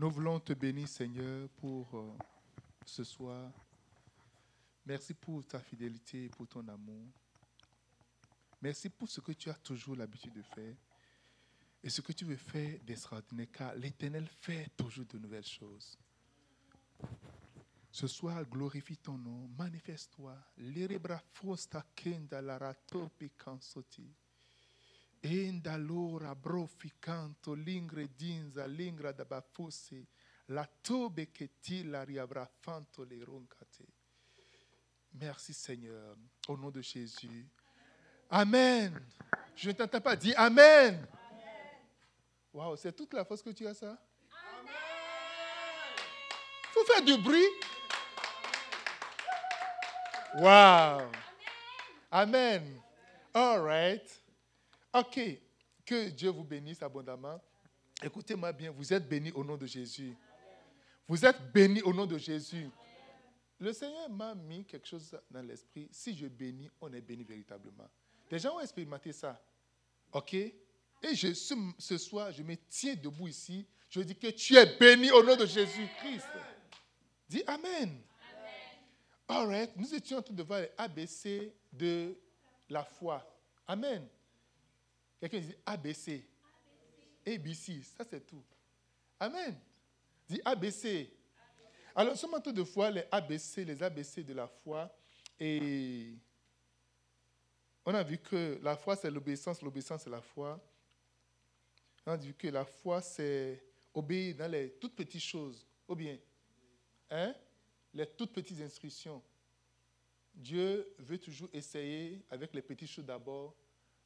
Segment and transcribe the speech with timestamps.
[0.00, 2.16] Nous voulons te bénir, Seigneur, pour euh,
[2.86, 3.52] ce soir.
[4.86, 7.04] Merci pour ta fidélité et pour ton amour.
[8.62, 10.74] Merci pour ce que tu as toujours l'habitude de faire
[11.82, 15.98] et ce que tu veux faire d'extraordinaire, car l'Éternel fait toujours de nouvelles choses.
[17.92, 20.34] Ce soir, glorifie ton nom, manifeste-toi.
[20.56, 24.08] L'erebra fosta kenda la ratopi kansoti.
[25.20, 30.06] Enda lora brofi canto lingre dinza lingra da bafusi.
[30.46, 33.86] La tobe che ti la riavra fanto le roncate.
[35.12, 36.16] Merci Seigneur,
[36.48, 37.48] au nom de Jésus.
[38.30, 38.98] Amen.
[39.54, 41.06] Je ne t'entends pas dire Amen.
[42.52, 43.96] Waouh, c'est toute la force que tu as ça?
[44.58, 44.74] Amen.
[46.72, 47.46] faut faire du bruit.
[50.36, 51.10] Wow.
[52.10, 52.80] Amen.
[53.34, 54.19] All right.
[54.92, 55.20] OK.
[55.84, 57.40] Que Dieu vous bénisse abondamment.
[58.02, 60.14] Écoutez-moi bien, vous êtes bénis au nom de Jésus.
[61.06, 62.68] Vous êtes bénis au nom de Jésus.
[63.58, 65.88] Le Seigneur m'a mis quelque chose dans l'esprit.
[65.90, 67.88] Si je bénis, on est béni véritablement.
[68.30, 69.38] Des gens ont expérimenté ça.
[70.12, 70.34] OK?
[70.34, 70.54] Et
[71.02, 73.66] ce, soir, je me tiens debout ici.
[73.88, 76.26] Je dis que tu es béni au nom de Jésus-Christ.
[77.28, 78.00] Dis Amen.
[79.28, 79.76] All right.
[79.76, 82.16] Nous étions en train de voir ABC de
[82.68, 83.24] la foi.
[83.66, 84.06] Amen.
[85.20, 86.26] Quelqu'un dit ABC.
[87.26, 87.82] ABC.
[87.82, 88.42] Ça, c'est tout.
[89.18, 89.54] Amen.
[90.26, 91.12] Dis ABC.
[91.94, 94.90] Alors, en train de voir les ABC, les ABC de la foi.
[95.38, 96.14] Et
[97.84, 100.58] on a vu que la foi, c'est l'obéissance, l'obéissance, c'est la foi.
[102.06, 103.62] On a vu que la foi, c'est
[103.92, 105.66] obéir dans les toutes petites choses.
[105.86, 106.18] Ou bien,
[107.10, 107.34] hein?
[107.92, 109.22] les toutes petites instructions.
[110.32, 113.54] Dieu veut toujours essayer avec les petites choses d'abord,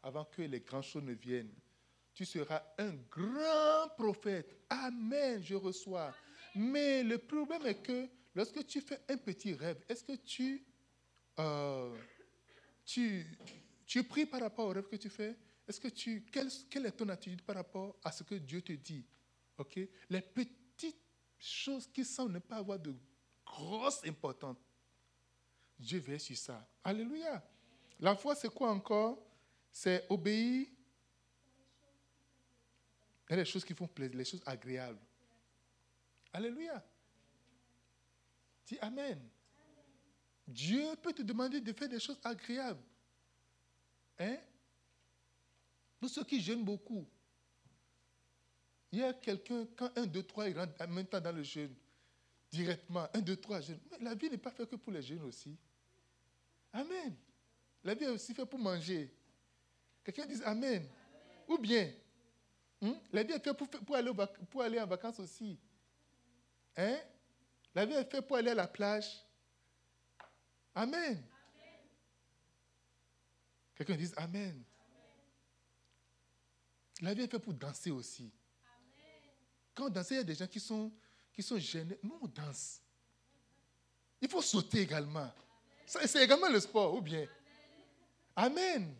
[0.04, 1.52] avant que les grandes choses ne viennent.
[2.12, 4.54] Tu seras un grand prophète.
[4.68, 6.14] Amen, je reçois.
[6.54, 10.62] Mais le problème est que lorsque tu fais un petit rêve, est-ce que tu,
[11.40, 11.96] euh,
[12.84, 13.26] tu,
[13.86, 15.36] tu pries par rapport au rêve que tu fais?
[15.66, 18.74] Est-ce que tu, quelle, quelle, est ton attitude par rapport à ce que Dieu te
[18.74, 19.04] dit?
[19.56, 19.80] Ok?
[20.10, 21.00] Les petites
[21.38, 22.94] choses qui semblent ne pas avoir de
[23.44, 24.58] grosse importance.
[25.78, 26.68] Dieu veille sur ça.
[26.84, 27.42] Alléluia.
[27.98, 29.33] La foi, c'est quoi encore?
[29.76, 30.68] C'est obéir
[33.28, 35.00] a les choses qui font plaisir, les choses agréables.
[36.32, 36.80] Alléluia.
[38.66, 39.20] Dis Amen.
[40.46, 42.84] Dieu peut te demander de faire des choses agréables.
[44.20, 44.36] Hein?
[45.98, 47.04] Pour ceux qui jeûnent beaucoup,
[48.92, 51.42] il y a quelqu'un, quand un, deux, trois, il rentre en même temps dans le
[51.42, 51.74] jeûne,
[52.48, 53.80] directement, un, deux, trois jeûnes.
[53.90, 55.56] Mais la vie n'est pas faite que pour les jeunes aussi.
[56.72, 57.16] Amen.
[57.82, 59.12] La vie est aussi faite pour manger.
[60.04, 60.86] Quelqu'un dit Amen.
[61.48, 61.92] Ou bien,
[62.80, 64.10] hmm, la vie est faite pour, pour, aller,
[64.50, 65.58] pour aller en vacances aussi.
[66.76, 66.98] Hein?
[67.74, 69.24] La vie est faite pour aller à la plage.
[70.74, 71.22] Amen.
[73.74, 74.62] Quelqu'un dit Amen.
[77.00, 78.30] La vie est faite pour danser aussi.
[79.74, 80.92] Quand on danse, il y a des gens qui sont
[81.32, 81.98] qui sont gênés.
[82.02, 82.80] Nous, on danse.
[84.20, 85.30] Il faut sauter également.
[85.84, 87.26] C'est également le sport, ou bien.
[88.36, 88.94] Amen.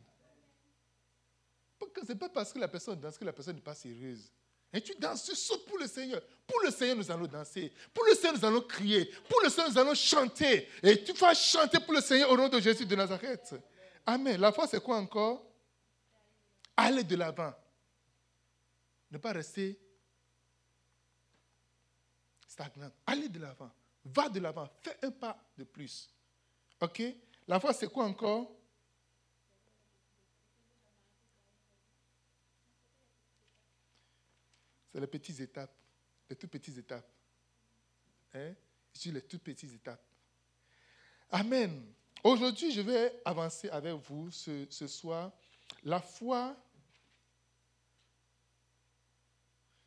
[1.96, 4.30] Ce n'est pas parce que la personne danse que la personne n'est pas sérieuse.
[4.72, 6.20] Et tu danses, tu sautes pour le Seigneur.
[6.46, 7.72] Pour le Seigneur, nous allons danser.
[7.92, 9.04] Pour le Seigneur, nous allons crier.
[9.28, 10.68] Pour le Seigneur, nous allons chanter.
[10.82, 13.54] Et tu vas chanter pour le Seigneur au nom de Jésus de Nazareth.
[14.04, 14.40] Amen.
[14.40, 15.46] La foi, c'est quoi encore?
[16.76, 17.54] Aller de l'avant.
[19.10, 19.78] Ne pas rester
[22.48, 22.94] stagnante.
[23.06, 23.70] Allez de l'avant.
[24.04, 24.68] Va de l'avant.
[24.82, 26.08] Fais un pas de plus.
[26.80, 27.02] OK?
[27.46, 28.50] La foi, c'est quoi encore?
[34.94, 35.74] C'est les petites étapes.
[36.30, 37.10] Les toutes petites étapes.
[38.32, 38.54] Hein?
[38.92, 40.06] Sur les toutes petites étapes.
[41.30, 41.92] Amen.
[42.22, 45.32] Aujourd'hui, je vais avancer avec vous ce, ce soir.
[45.82, 46.56] La foi,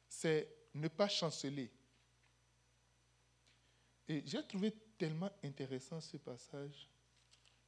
[0.09, 1.72] c'est ne pas chanceler.
[4.09, 6.90] Et j'ai trouvé tellement intéressant ce passage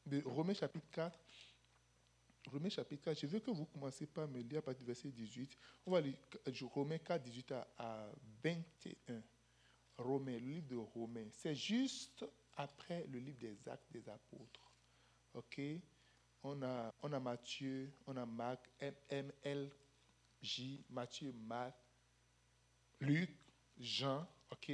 [0.06, 1.18] de Romains chapitre 4.
[2.48, 5.10] Romains chapitre 4, je veux que vous commencez par me lire à partir du verset
[5.10, 5.58] 18.
[5.86, 6.16] On va lire
[6.74, 8.12] Romains 4, 18 à
[8.44, 9.22] 21.
[9.98, 11.28] Romains, le livre de Romains.
[11.32, 12.26] C'est juste
[12.56, 14.72] après le livre des actes des apôtres.
[15.34, 15.62] OK?
[16.44, 18.70] On a, on a Matthieu, on a Marc,
[19.10, 19.70] M, L,
[20.42, 21.76] J, Matthieu, Marc,
[23.02, 23.30] Luc,
[23.78, 24.72] Jean, OK?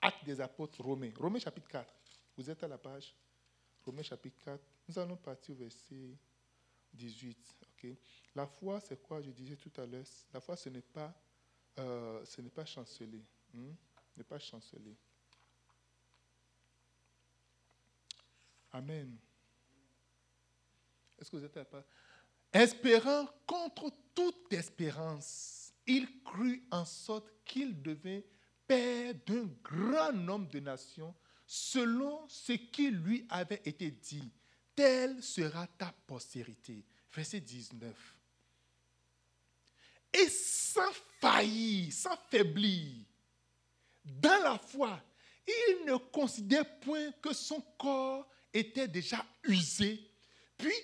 [0.00, 1.12] Acte des apôtres Romains.
[1.16, 1.94] Romains chapitre 4.
[2.36, 3.14] Vous êtes à la page?
[3.84, 4.62] Romains chapitre 4.
[4.88, 6.16] Nous allons partir au verset
[6.92, 7.38] 18.
[7.62, 7.90] ok?
[8.34, 9.20] La foi, c'est quoi?
[9.20, 10.04] Je disais tout à l'heure.
[10.32, 11.14] La foi, ce n'est pas,
[11.78, 13.22] euh, ce n'est pas chanceler.
[13.52, 13.72] Hmm?
[14.28, 14.96] Pas chanceler.
[18.72, 19.16] Amen.
[21.18, 21.84] Est-ce que vous êtes à
[22.52, 28.26] Espérant contre toute espérance, il crut en sorte qu'il devait
[28.66, 31.14] père d'un grand nombre de nations,
[31.46, 34.30] selon ce qui lui avait été dit.
[34.74, 36.84] Telle sera ta postérité.
[37.12, 37.94] Verset 19.
[40.14, 43.04] Et sans faillir, sans faiblir,
[44.04, 45.02] dans la foi,
[45.46, 50.10] il ne considère point que son corps était déjà usé,
[50.58, 50.74] puis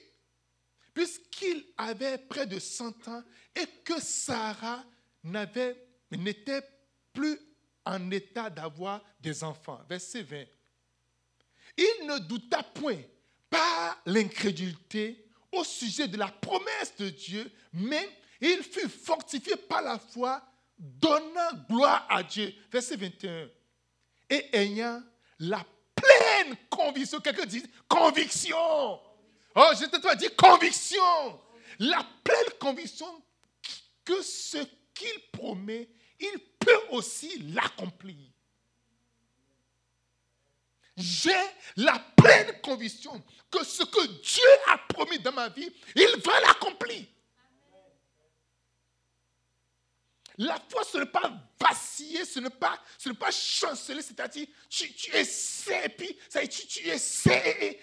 [0.94, 3.22] puisqu'il avait près de 100 ans
[3.54, 4.84] et que Sarah
[5.22, 6.62] n'était
[7.12, 7.38] plus
[7.84, 9.80] en état d'avoir des enfants.
[9.88, 10.44] Verset 20.
[11.76, 13.00] Il ne douta point
[13.50, 18.08] par l'incrédulité au sujet de la promesse de Dieu, mais
[18.40, 20.42] il fut fortifié par la foi,
[20.78, 22.54] donnant gloire à Dieu.
[22.70, 23.48] Verset 21.
[24.30, 25.02] Et ayant
[25.38, 25.64] la
[25.94, 29.00] pleine conviction, quelqu'un dit conviction,
[29.60, 31.40] Oh, je te dire conviction.
[31.80, 33.06] La pleine conviction
[34.04, 34.58] que ce
[34.94, 35.88] qu'il promet,
[36.20, 38.16] il peut aussi l'accomplir.
[40.98, 41.30] J'ai
[41.76, 47.04] la pleine conviction que ce que Dieu a promis dans ma vie, il va l'accomplir.
[50.38, 54.92] La foi, ce n'est pas vaciller, ce n'est pas, ce n'est pas chanceler, c'est-à-dire tu,
[54.92, 57.80] tu, essaies et puis ça, tu, tu essaies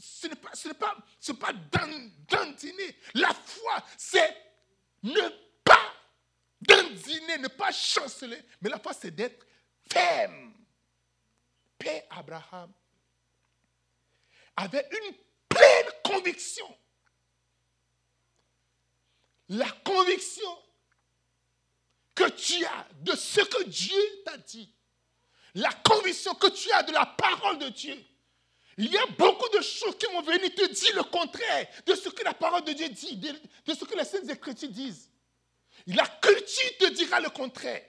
[0.00, 1.52] ce n'est pas, ce n'est pas, ce n'est pas
[2.28, 2.96] dandiner.
[3.14, 4.36] La foi, c'est
[5.02, 5.28] ne
[5.62, 5.94] pas
[6.60, 9.46] dandiner, ne pas chanceler, mais la foi, c'est d'être
[9.90, 10.54] ferme.
[11.78, 12.72] Père Abraham
[14.56, 15.14] avait une
[15.48, 16.66] pleine conviction.
[19.48, 20.58] La conviction
[22.14, 24.72] que tu as de ce que Dieu t'a dit,
[25.54, 27.96] la conviction que tu as de la parole de Dieu.
[28.76, 32.08] Il y a beaucoup de choses qui vont venir te dire le contraire de ce
[32.08, 35.10] que la parole de Dieu dit, de, ce que les saintes écritures disent.
[35.86, 37.84] La culture te dira le contraire.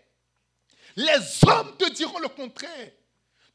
[0.96, 2.92] Les hommes te diront le contraire.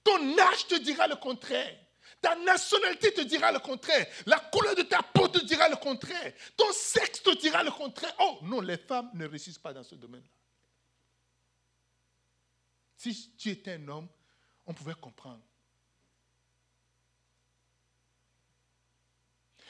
[0.03, 1.77] Ton âge te dira le contraire.
[2.21, 4.07] Ta nationalité te dira le contraire.
[4.27, 6.33] La couleur de ta peau te dira le contraire.
[6.57, 8.15] Ton sexe te dira le contraire.
[8.19, 10.29] Oh non, les femmes ne réussissent pas dans ce domaine-là.
[12.97, 14.09] Si tu étais un homme,
[14.67, 15.41] on pouvait comprendre.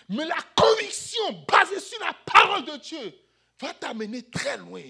[0.09, 3.15] Mais la conviction basée sur la parole de Dieu
[3.61, 4.83] va t'amener très loin,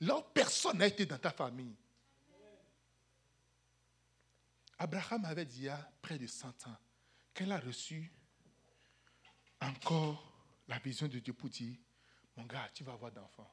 [0.00, 1.74] là où personne n'a été dans ta famille.
[4.78, 6.76] Abraham avait dit il y a près de 100 ans
[7.34, 8.12] qu'elle a reçu
[9.60, 10.24] encore
[10.68, 11.76] la vision de Dieu pour dire,
[12.36, 13.52] mon gars, tu vas avoir d'enfants.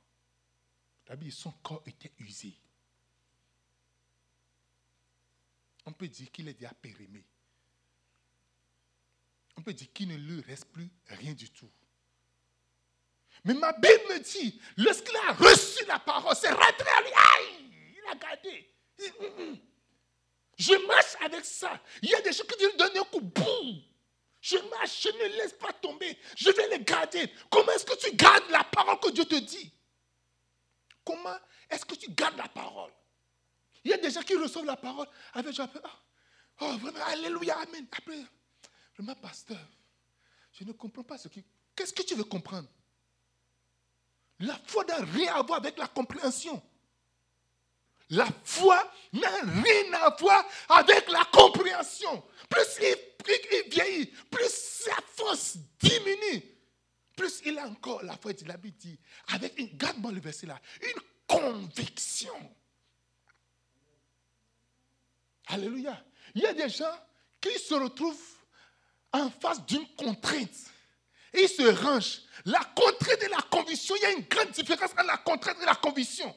[1.31, 2.55] Son corps était usé.
[5.85, 7.23] on peut dire qu'il est déjà périmé.
[9.57, 11.69] On peut dire qu'il ne lui reste plus rien du tout.
[13.43, 17.09] Mais ma Bible me dit, lorsqu'il a reçu la parole, c'est rentré à lui.
[17.13, 18.73] Aïe, il a gardé.
[18.99, 19.57] Mm, mm.
[20.57, 21.81] Je marche avec ça.
[22.01, 23.81] Il y a des gens qui disent donner un coup, boum.
[24.41, 26.17] Je marche, je ne laisse pas tomber.
[26.35, 27.31] Je vais les garder.
[27.49, 29.73] Comment est-ce que tu gardes la parole que Dieu te dit?
[31.03, 31.37] Comment
[31.69, 32.91] est-ce que tu gardes la parole?
[33.83, 35.87] Il y a des gens qui reçoivent la parole avec genre, oh,
[36.61, 37.87] oh, vraiment, alléluia, amen.
[37.91, 38.23] Après,
[38.97, 39.59] vraiment, pasteur,
[40.53, 41.43] je ne comprends pas ce qui.
[41.75, 42.69] Qu'est-ce que tu veux comprendre?
[44.39, 46.61] La foi n'a rien à voir avec la compréhension.
[48.09, 52.23] La foi n'a rien à voir avec la compréhension.
[52.49, 56.43] Plus il, vieillit, plus sa force diminue,
[57.15, 58.99] plus il a encore la foi, la Bible dit,
[59.33, 59.77] avec une,
[60.47, 60.59] là,
[61.25, 62.55] conviction.
[65.47, 66.03] Alléluia.
[66.33, 66.99] Il y a des gens
[67.41, 68.35] qui se retrouvent
[69.11, 70.71] en face d'une contrainte.
[71.33, 72.21] Ils se rangent.
[72.45, 75.65] La contrainte et la conviction, il y a une grande différence entre la contrainte et
[75.65, 76.35] la conviction.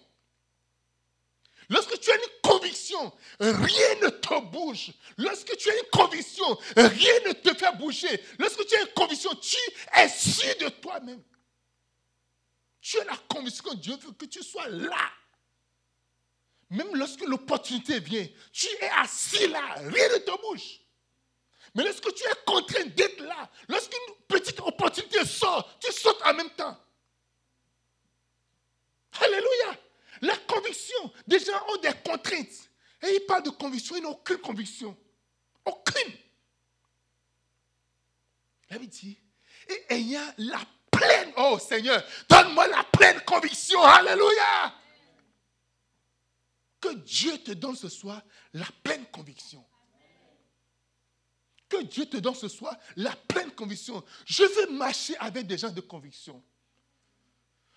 [1.69, 4.93] Lorsque tu as une conviction, rien ne te bouge.
[5.19, 8.23] Lorsque tu as une conviction, rien ne te fait bouger.
[8.39, 9.57] Lorsque tu as une conviction, tu
[9.95, 11.23] es sûr de toi-même.
[12.81, 15.13] Tu as la conviction que Dieu veut que tu sois là.
[16.71, 20.81] Même lorsque l'opportunité vient, tu es assis là, rien ne te bouge.
[21.75, 26.51] Mais lorsque tu es contraint d'être là, lorsqu'une petite opportunité sort, tu sautes en même
[26.51, 26.77] temps.
[29.21, 29.79] Alléluia.
[30.23, 32.71] La conviction, des gens ont des contraintes.
[33.03, 34.97] Et ils parlent de conviction, ils n'ont aucune conviction.
[35.65, 36.13] Aucune.
[38.71, 39.19] La Bible dit,
[39.69, 40.61] et ayant la
[40.91, 43.83] pleine, oh Seigneur, donne-moi la pleine conviction.
[43.83, 44.75] Alléluia.
[46.81, 48.23] Que Dieu te donne ce soir
[48.53, 49.65] la pleine conviction.
[51.69, 54.03] Que Dieu te donne ce soir la pleine conviction.
[54.25, 56.43] Je veux marcher avec des gens de conviction.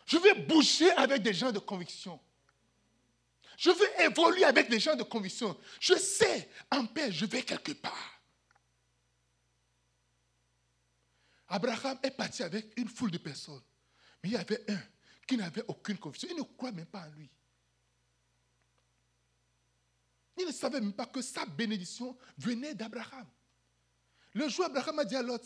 [0.06, 2.20] Je veux bouger avec des gens de conviction.
[3.62, 5.56] Je veux évoluer avec des gens de conviction.
[5.80, 8.24] Je sais, en paix, je vais quelque part.
[11.48, 13.62] Abraham est parti avec une foule de personnes.
[14.24, 14.82] Mais il y avait un
[15.28, 16.28] qui n'avait aucune conviction.
[16.32, 17.30] Il ne croit même pas en lui.
[20.40, 23.28] Il ne savait même pas que sa bénédiction venait d'Abraham.
[24.34, 25.46] Le jour Abraham a dit à l'autre,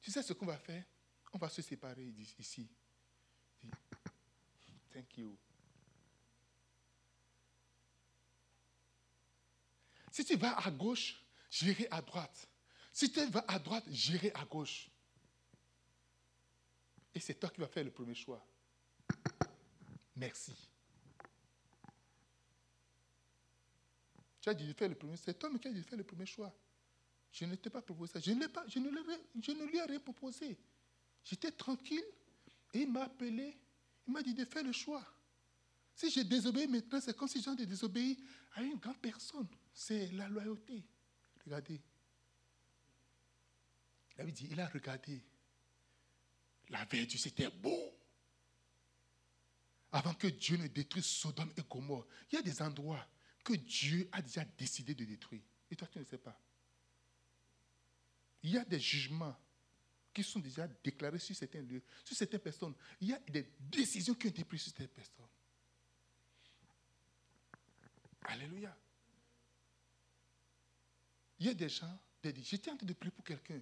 [0.00, 0.82] tu sais ce qu'on va faire?
[1.30, 2.66] On va se séparer ici.
[4.94, 5.36] Thank you.
[10.14, 12.48] Si tu vas à gauche, j'irai à droite.
[12.92, 14.88] Si tu vas à droite, j'irai à gauche.
[17.12, 18.40] Et c'est toi qui vas faire le premier choix.
[20.14, 20.54] Merci.
[24.40, 26.04] Tu as dit de faire le premier C'est toi qui as dit de faire le
[26.04, 26.54] premier choix.
[27.32, 28.20] Je ne t'ai pas proposé ça.
[28.20, 28.90] Je ne, pas, je, ne
[29.42, 30.56] je ne lui ai rien proposé.
[31.24, 32.04] J'étais tranquille
[32.72, 33.58] et il m'a appelé.
[34.06, 35.04] Il m'a dit de faire le choix.
[35.96, 38.16] Si j'ai désobéi maintenant, c'est comme si j'ai désobéi
[38.54, 39.48] à une grande personne.
[39.74, 40.84] C'est la loyauté.
[41.44, 41.80] Regardez.
[44.18, 45.20] Il a regardé.
[46.68, 47.92] La vertu, c'était beau.
[49.90, 53.06] Avant que Dieu ne détruise Sodome et Gomorre, il y a des endroits
[53.42, 55.42] que Dieu a déjà décidé de détruire.
[55.70, 56.40] Et toi, tu ne sais pas.
[58.42, 59.36] Il y a des jugements
[60.12, 62.74] qui sont déjà déclarés sur certains lieux, sur certaines personnes.
[63.00, 65.26] Il y a des décisions qui ont été prises sur certaines personnes.
[68.22, 68.76] Alléluia.
[71.38, 73.60] Il y a des gens, j'étais en train de prier pour quelqu'un.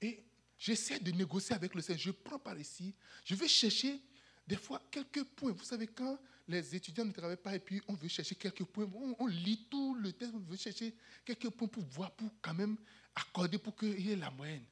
[0.00, 0.24] Et
[0.62, 1.98] J'essaie de négocier avec le Seigneur.
[1.98, 2.94] Je prends par ici.
[3.24, 4.00] Je vais chercher
[4.46, 5.50] des fois quelques points.
[5.50, 6.16] Vous savez, quand
[6.46, 8.88] les étudiants ne travaillent pas et puis on veut chercher quelques points,
[9.18, 12.76] on, lit tout le texte, on veut chercher quelques points pour voir, pour quand même
[13.12, 14.64] accorder pour qu'il y ait la moyenne.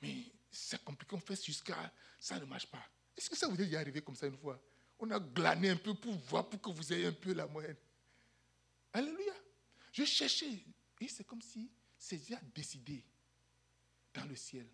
[0.00, 2.88] Mais c'est compliqué, on fait jusqu'à ça ne marche pas.
[3.16, 4.62] Est-ce que ça vous est arrivé comme ça une fois?
[5.00, 7.74] On a glané un peu pour voir, pour que vous ayez un peu la moyenne.
[8.92, 9.34] Alléluia.
[9.90, 10.64] Je cherchais.
[11.00, 11.68] Et c'est comme si
[12.02, 13.04] c'est déjà décidé
[14.12, 14.68] dans le ciel.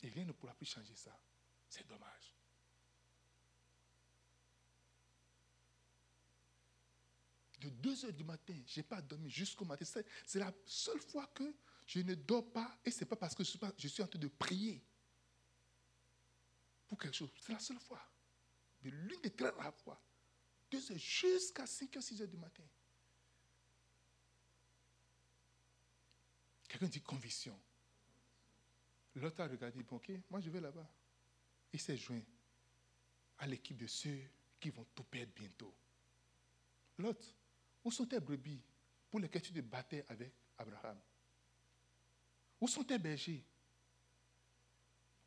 [0.00, 1.14] Et rien ne pourra plus changer ça.
[1.68, 2.34] C'est dommage.
[7.60, 9.84] De 2 heures du matin, je n'ai pas dormi jusqu'au matin.
[10.24, 11.54] C'est la seule fois que
[11.86, 12.78] je ne dors pas.
[12.82, 14.82] Et ce n'est pas parce que je suis, en train de prier
[16.88, 17.30] pour quelque chose.
[17.38, 18.02] C'est la seule fois.
[18.80, 20.02] De l'une des très rares fois.
[20.70, 22.64] 2 heures jusqu'à 5 heures, 6 heures du matin.
[26.72, 27.60] Quelqu'un dit conviction.
[29.16, 30.90] L'autre a regardé, bon, ok, moi je vais là-bas.
[31.70, 32.22] Il s'est joint
[33.36, 34.22] à l'équipe de ceux
[34.58, 35.74] qui vont tout perdre bientôt.
[36.96, 37.26] L'autre,
[37.84, 38.62] où sont tes brebis
[39.10, 40.98] pour lesquelles tu te battais avec Abraham?
[42.58, 43.44] Où sont tes bergers?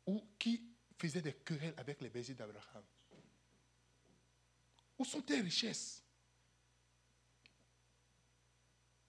[0.04, 2.82] Ou qui faisaient des querelles avec les bergers d'Abraham?
[4.98, 6.02] Où sont tes richesses?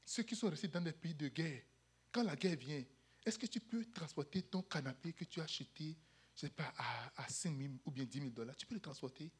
[0.06, 1.64] Ceux qui sont restés dans des pays de guerre,
[2.12, 2.84] quand la guerre vient,
[3.26, 5.98] est-ce que tu peux transporter ton canapé que tu as acheté,
[6.36, 6.74] je sais pas,
[7.16, 8.56] à, 5 000 ou bien 10 000 dollars?
[8.56, 9.32] Tu peux le transporter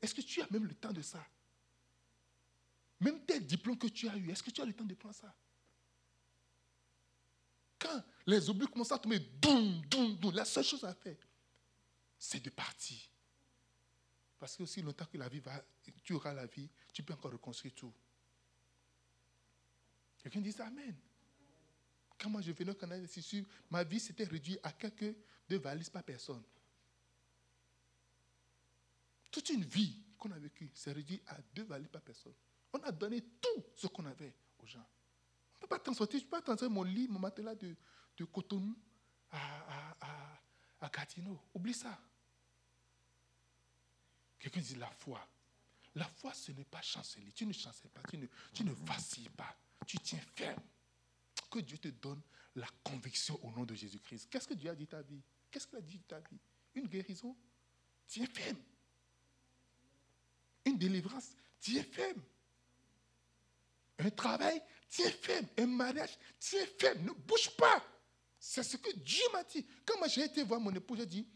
[0.00, 1.24] Est-ce que tu as même le temps de ça?
[3.00, 5.14] Même tes diplômes que tu as eus, est-ce que tu as le temps de prendre
[5.14, 5.34] ça?
[7.78, 9.20] Quand les obus commencent à tomber,
[10.32, 11.18] la seule chose à faire,
[12.18, 12.98] c'est de partir.
[14.38, 15.62] Parce que aussi longtemps que la vie va,
[16.02, 17.92] tu auras la vie, tu peux encore reconstruire tout.
[20.22, 20.96] Quelqu'un dit Amen.
[22.18, 23.06] Quand moi je venais au Canada,
[23.70, 25.14] ma vie s'était réduite à quelques
[25.48, 26.42] deux valises par personne.
[29.30, 32.32] Toute une vie qu'on a vécue s'est réduite à deux valises par personne.
[32.72, 34.78] On a donné tout ce qu'on avait aux gens.
[34.78, 37.76] On ne peut pas transporter, je ne peux pas transporter mon lit, mon matelas de,
[38.16, 38.74] de Cotonou
[39.30, 40.42] à, à, à.
[41.54, 41.98] Oublie ça.
[44.38, 45.26] Quelqu'un dit la foi.
[45.94, 47.32] La foi, ce n'est pas chanceler.
[47.32, 49.56] Tu ne chancelles pas, tu ne, tu ne vacilles pas.
[49.86, 50.62] Tu tiens ferme
[51.42, 52.20] que Dieu te donne
[52.54, 54.28] la conviction au nom de Jésus-Christ.
[54.30, 55.20] Qu'est-ce que Dieu a dit ta vie?
[55.50, 56.38] Qu'est-ce qu'il a dit ta vie?
[56.74, 57.36] Une guérison?
[58.06, 58.58] Tiens ferme.
[60.64, 61.36] Une délivrance?
[61.60, 62.22] Tiens ferme.
[63.98, 64.62] Un travail?
[64.88, 65.46] Tiens ferme.
[65.58, 66.18] Un mariage?
[66.38, 67.02] Tiens ferme.
[67.02, 67.84] Ne bouge pas.
[68.38, 69.66] C'est ce que Dieu m'a dit.
[69.84, 71.26] Quand moi j'ai été voir mon époux, j'ai dit,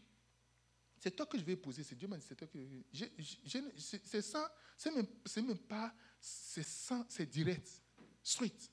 [0.99, 1.83] c'est toi que je vais épouser.
[1.83, 2.59] C'est Dieu m'a dit, c'est toi que
[3.75, 5.07] C'est ça, c'est même,
[5.47, 7.67] même pas, c'est ça, c'est direct.
[8.23, 8.71] Straight.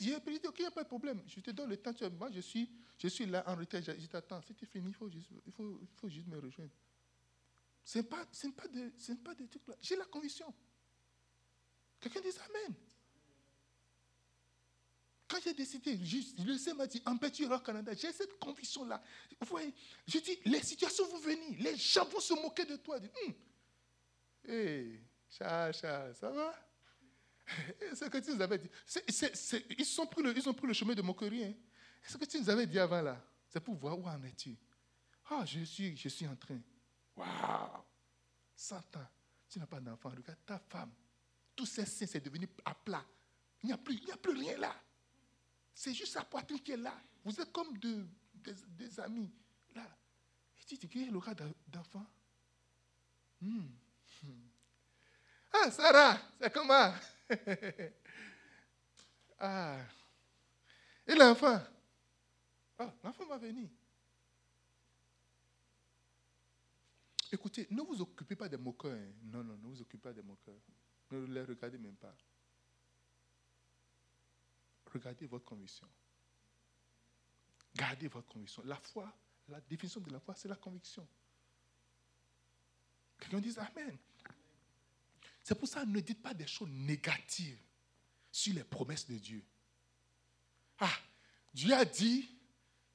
[0.00, 0.24] Et j'ai ok,
[0.58, 1.22] il n'y a pas de problème.
[1.26, 1.92] Je te donne le temps.
[2.18, 3.80] Moi, je suis, je suis là en retard.
[3.82, 4.40] Je t'attends.
[4.40, 6.72] Tu finis, il faut, juste, il, faut, il faut juste me rejoindre.
[7.84, 9.74] Ce n'est pas, pas, de, pas des trucs là.
[9.80, 10.52] J'ai la conviction.
[12.00, 12.74] Quelqu'un dit Amen.
[15.32, 15.96] Quand j'ai décidé,
[16.44, 19.02] le Seigneur m'a dit, en tu iras au Canada, j'ai cette conviction-là.
[19.40, 19.72] Vous voyez,
[20.06, 22.98] je dis, les situations vont venir, les gens vont se moquer de toi.
[24.46, 26.54] Hé, Charles, Charles, ça va?
[27.94, 28.68] Ce que tu nous avais dit.
[29.08, 29.84] Ils,
[30.22, 31.44] le, ont pris le chemin de moquerie.
[31.44, 31.54] Hein.
[32.06, 33.22] Ce que tu nous avais dit avant là.
[33.48, 34.56] C'est pour voir où en es-tu.
[35.30, 36.60] Ah, je suis, je suis en train.
[37.16, 37.82] Waouh
[38.54, 39.08] 100 ans,
[39.48, 40.10] tu n'as pas d'enfant.
[40.10, 40.92] Regarde ta femme.
[41.54, 43.04] Tous ces seins, c'est devenu à plat.
[43.62, 44.74] Il n'y a, plus- a plus rien là.
[45.74, 46.94] C'est juste sa poitrine qui est là.
[47.24, 49.30] Vous êtes comme de- des, amis.
[49.74, 49.86] Là.
[50.60, 52.06] Et tu dis, quel aura d'en- d'enfant?
[53.40, 53.66] Hmm.
[54.22, 54.48] Hmm.
[55.52, 56.92] Ah, Sarah, c'est comment
[59.38, 59.78] Ah.
[61.06, 61.60] Et l'enfant?
[62.78, 63.68] Ah, l'enfant va venir.
[67.30, 68.92] Écoutez, ne vous occupez pas des moqueurs.
[68.92, 69.12] hein.
[69.24, 70.54] Non, non, ne vous occupez pas des moqueurs.
[71.10, 72.14] Ne les regardez même pas.
[74.92, 75.88] Regardez votre conviction.
[77.74, 78.62] Gardez votre conviction.
[78.66, 79.10] La foi,
[79.48, 81.06] la définition de la foi, c'est la conviction.
[83.18, 83.96] Quelqu'un dit Amen.
[85.42, 87.58] C'est pour ça, ne dites pas des choses négatives
[88.30, 89.44] sur les promesses de Dieu.
[90.78, 90.96] Ah,
[91.52, 92.28] Dieu a dit,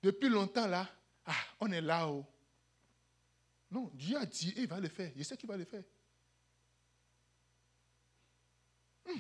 [0.01, 0.89] depuis longtemps là,
[1.25, 2.25] ah, on est là-haut.
[3.70, 5.12] Non, Dieu a dit et il va le faire.
[5.16, 5.84] Je sais qu'il va le faire.
[9.08, 9.20] Hum,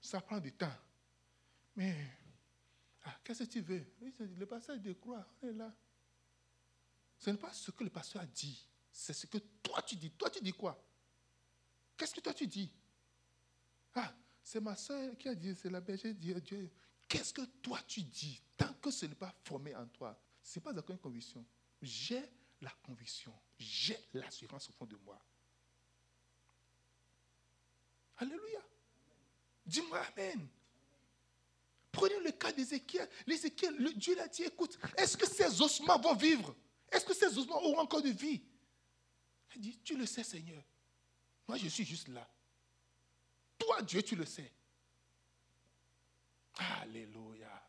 [0.00, 0.72] ça prend du temps.
[1.74, 1.96] Mais,
[3.02, 3.84] ah, qu'est-ce que tu veux?
[4.38, 5.74] Le passage de croix, on est là.
[7.18, 10.10] Ce n'est pas ce que le pasteur a dit, c'est ce que toi tu dis.
[10.12, 10.80] Toi tu dis quoi?
[11.96, 12.70] Qu'est-ce que toi tu dis?
[13.94, 16.40] Ah, c'est ma soeur qui a dit, c'est la berger Dieu.
[16.40, 16.70] Dieu.
[17.08, 18.42] Qu'est-ce que toi tu dis?
[18.56, 21.44] Tant que ce n'est pas formé en toi, ce n'est pas encore une conviction.
[21.80, 22.22] J'ai
[22.60, 25.20] la conviction, j'ai l'assurance au fond de moi.
[28.16, 28.60] Alléluia.
[29.66, 30.48] Dis-moi Amen.
[31.90, 33.08] Prenez le cas d'Ézéchiel.
[33.26, 36.54] L'Ézéchiel, Dieu l'a dit, écoute, est-ce que ces ossements vont vivre?
[36.90, 38.42] Est-ce que ces ossements auront encore de vie?
[39.54, 40.62] Il dit, tu le sais Seigneur.
[41.46, 42.28] Moi, je suis juste là.
[43.58, 44.50] Toi, Dieu, tu le sais.
[46.56, 47.62] Alléluia.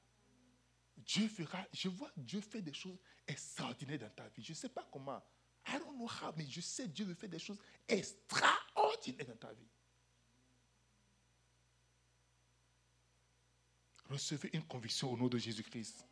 [0.97, 4.43] Dieu fera, je vois Dieu fait des choses extraordinaires dans ta vie.
[4.43, 5.21] Je ne sais pas comment.
[5.67, 9.53] I don't know how, mais je sais Dieu veut faire des choses extraordinaires dans ta
[9.53, 9.67] vie.
[14.09, 16.05] Recevez une conviction au nom de Jésus-Christ.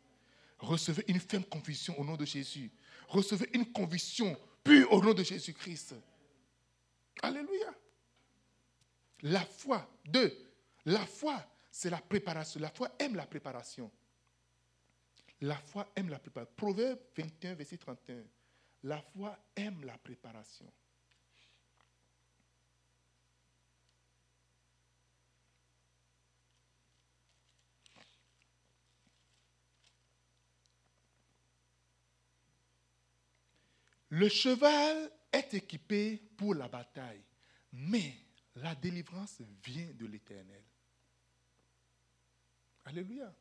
[0.58, 2.70] Recevez une ferme conviction au nom de Jésus.
[3.08, 5.94] Recevez une conviction pure au nom de Jésus-Christ.
[7.22, 7.74] Alléluia.
[9.22, 9.88] La foi.
[10.04, 10.32] Deux.
[10.86, 12.60] La foi, c'est la préparation.
[12.60, 13.90] La foi aime la préparation.
[15.40, 16.54] La foi aime la préparation.
[16.56, 18.22] Proverbe 21, verset 31.
[18.84, 20.70] La foi aime la préparation.
[34.10, 37.22] Le cheval est équipé pour la bataille,
[37.72, 38.14] mais
[38.56, 40.62] la délivrance vient de l'Éternel.
[42.84, 43.34] Alléluia.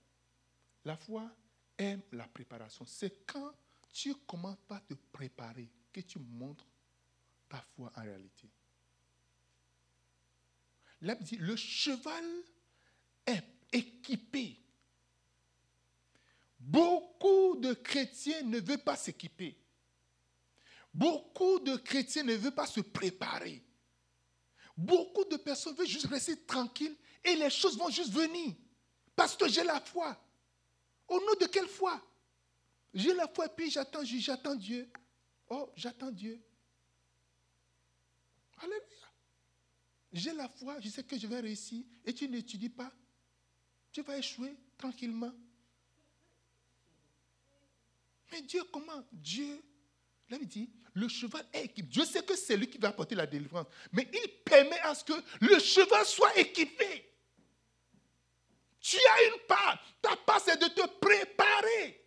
[0.86, 1.30] La foi
[1.78, 2.86] aime la préparation.
[2.86, 3.54] C'est quand
[3.92, 6.66] tu commences par te préparer que tu montres
[7.48, 8.50] ta foi en réalité.
[11.02, 12.26] Là, dit, le cheval
[13.26, 14.58] est équipé.
[16.60, 19.63] Beaucoup de chrétiens ne veulent pas s'équiper.
[20.94, 23.64] Beaucoup de chrétiens ne veulent pas se préparer.
[24.78, 28.54] Beaucoup de personnes veulent juste rester tranquilles et les choses vont juste venir.
[29.16, 30.18] Parce que j'ai la foi.
[31.08, 32.02] Au nom de quelle foi?
[32.94, 34.90] J'ai la foi et puis j'attends, j'attends Dieu.
[35.50, 36.42] Oh, j'attends Dieu.
[38.58, 38.82] Alléluia.
[40.12, 41.84] J'ai la foi, je sais que je vais réussir.
[42.06, 42.92] Et tu n'étudies pas.
[43.92, 45.34] Tu vas échouer tranquillement.
[48.32, 49.04] Mais Dieu, comment?
[49.12, 49.62] Dieu,
[50.30, 51.88] là il dit, le cheval est équipé.
[51.88, 53.68] Dieu sait que c'est lui qui va apporter la délivrance.
[53.92, 57.10] Mais il permet à ce que le cheval soit équipé.
[58.80, 59.82] Tu as une part.
[60.02, 62.06] Ta part, c'est de te préparer.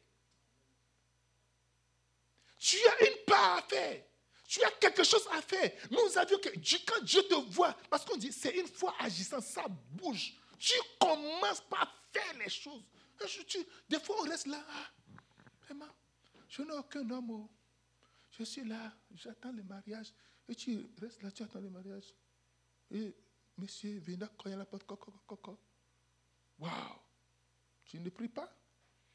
[2.59, 4.02] Tu as une part à faire.
[4.46, 5.72] Tu as quelque chose à faire.
[5.90, 9.64] Nous avions que quand Dieu te voit, parce qu'on dit, c'est une fois agissant, ça
[9.68, 10.35] bouge.
[10.59, 12.83] Tu commences par faire les choses.
[13.88, 14.64] des fois, on reste là.
[14.68, 15.74] Ah,
[16.48, 17.48] je n'ai aucun homme.
[18.38, 20.12] Je suis là, j'attends le mariage.
[20.49, 22.14] Et tu restes là, tu attends le mariage.
[22.90, 23.14] Et
[23.57, 24.85] monsieur, viens cogner à la porte.
[24.85, 25.59] Coco, coco.
[26.59, 26.72] Waouh!
[27.85, 28.53] Tu ne pries pas?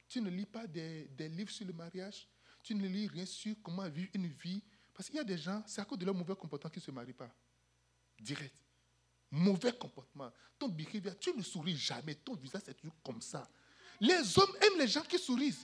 [0.08, 2.28] Tu ne lis pas des, des livres sur le mariage?
[2.64, 5.64] Tu ne lis rien sur comment vivre une vie Parce qu'il y a des gens,
[5.66, 7.30] c'est à cause de leur mauvais comportement qu'ils ne se marient pas.
[8.20, 8.56] Direct.
[9.30, 10.32] Mauvais comportement.
[10.60, 12.16] Ton behavior, tu ne souris jamais.
[12.16, 13.50] Ton visage, c'est toujours comme ça.
[14.00, 15.56] Les hommes aiment les gens qui sourient.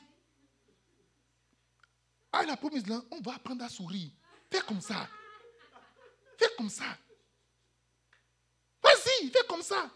[2.39, 4.11] Ah, la promise là, on va apprendre à sourire.
[4.51, 5.09] Fais comme ça.
[6.37, 6.95] Fais comme ça.
[8.83, 9.91] Vas-y, fais comme ça.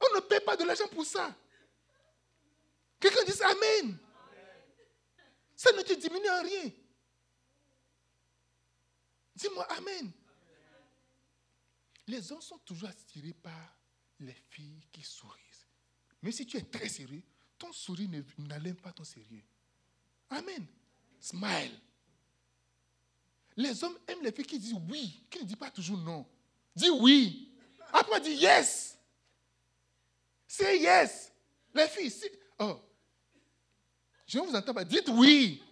[0.00, 1.36] On ne paie pas de l'argent pour ça.
[2.98, 3.98] Quelqu'un dit Amen.
[5.54, 6.70] Ça ne te diminue en rien.
[9.34, 10.10] Dis-moi Amen.
[12.06, 13.76] Les hommes sont toujours attirés par
[14.20, 15.42] les filles qui sourient.
[16.22, 17.22] Mais si tu es très sérieux,
[17.58, 19.44] ton sourire n'allume pas ton sérieux.
[20.30, 20.66] Amen.
[21.20, 21.72] Smile.
[23.56, 26.26] Les hommes aiment les filles qui disent oui, qui ne disent pas toujours non.
[26.74, 27.50] Dis oui.
[27.92, 28.98] Après, dis yes.
[30.46, 31.32] C'est yes.
[31.74, 32.12] Les filles,
[32.58, 32.78] oh,
[34.26, 34.84] je ne vous entends pas.
[34.84, 35.62] Dites oui.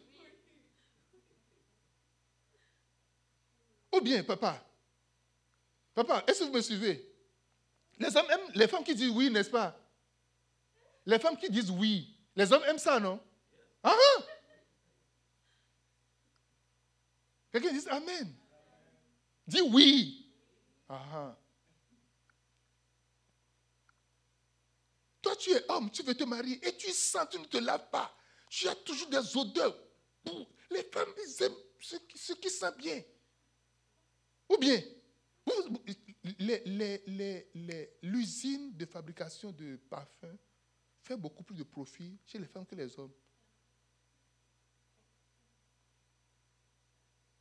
[3.92, 4.62] Ou bien, papa.
[5.94, 7.10] Papa, est-ce que vous me suivez?
[7.98, 9.78] Les hommes aiment les femmes qui disent oui, n'est-ce pas?
[11.06, 12.16] Les femmes qui disent oui.
[12.34, 13.20] Les hommes aiment ça, non
[13.82, 14.22] Ah, ah.
[17.54, 18.34] Quelqu'un dit Amen.
[19.46, 20.28] Dis oui.
[25.22, 27.88] Toi, tu es homme, tu veux te marier et tu sens, tu ne te laves
[27.90, 28.12] pas.
[28.50, 29.78] Tu as toujours des odeurs.
[30.68, 33.00] Les femmes, ils aiment ce qui, ce qui sent bien.
[34.48, 34.82] Ou bien,
[38.02, 40.36] l'usine de fabrication de parfums
[41.02, 43.14] fait beaucoup plus de profit chez les femmes que les hommes.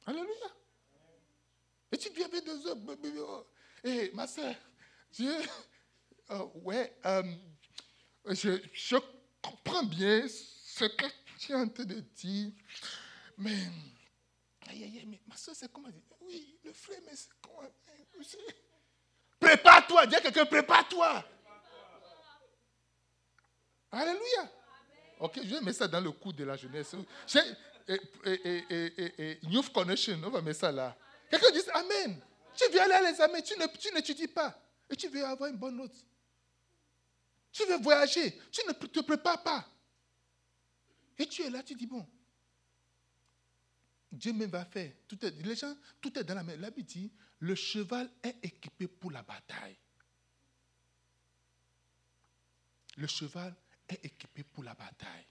[0.05, 0.51] Alléluia.
[1.91, 2.97] Et tu viens avec des hommes.
[3.83, 4.55] Hé, ma soeur,
[5.11, 5.35] Dieu,
[6.29, 7.23] oh, ouais, euh,
[8.27, 8.95] je, je
[9.41, 11.05] comprends bien ce que
[11.37, 12.51] tu es en train de dire,
[13.37, 13.57] mais,
[14.69, 16.01] aïe, aïe, mais ma soeur, c'est comment dire?
[16.21, 17.69] Oui, le frère, mais c'est comment?
[19.39, 21.25] Prépare-toi, dis à quelqu'un, prépare-toi.
[23.91, 24.51] Alléluia.
[25.19, 26.95] Ok, je vais mettre ça dans le coup de la jeunesse.
[27.87, 30.95] Et, Youth Connection, on va mettre ça là.
[31.29, 32.21] Quelqu'un dit Amen.
[32.55, 34.59] Tu viens aller à l'examen, tu n'étudies pas.
[34.89, 35.95] Et tu veux avoir une bonne note.
[37.51, 39.67] Tu veux voyager, tu ne te prépares pas.
[41.17, 42.07] Et tu es là, tu dis, bon,
[44.11, 44.91] Dieu même va faire.
[45.07, 46.55] Tout est, les gens, tout est dans la main.
[46.57, 49.77] La Bible dit, le cheval est équipé pour la bataille.
[52.97, 53.55] Le cheval
[53.87, 55.25] est équipé pour la bataille.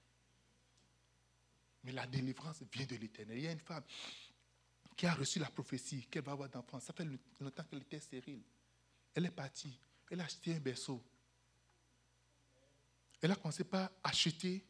[1.85, 3.38] Mais la délivrance vient de l'éternel.
[3.38, 3.83] Il y a une femme
[4.97, 6.81] qui a reçu la prophétie qu'elle va avoir d'enfants.
[6.81, 7.07] Ça fait
[7.40, 8.42] longtemps qu'elle était stérile.
[9.14, 9.79] Elle est partie.
[10.11, 11.03] Elle a acheté un berceau.
[13.21, 14.64] Elle a commencé par acheter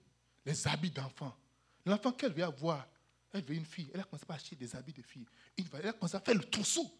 [0.44, 1.36] les habits d'enfants.
[1.84, 2.86] L'enfant qu'elle veut avoir,
[3.32, 3.90] elle veut une fille.
[3.92, 5.26] Elle a commencé par acheter des habits de fille.
[5.56, 6.90] Elle a commencé à faire le trousseau.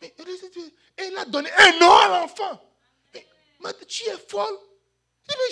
[0.00, 0.14] Mais
[0.96, 2.60] elle a donné un nom à l'enfant.
[3.12, 4.56] Mais tu es folle.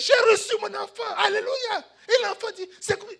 [0.01, 1.15] J'ai reçu mon enfant.
[1.17, 1.85] Alléluia.
[2.07, 2.67] Et l'enfant dit,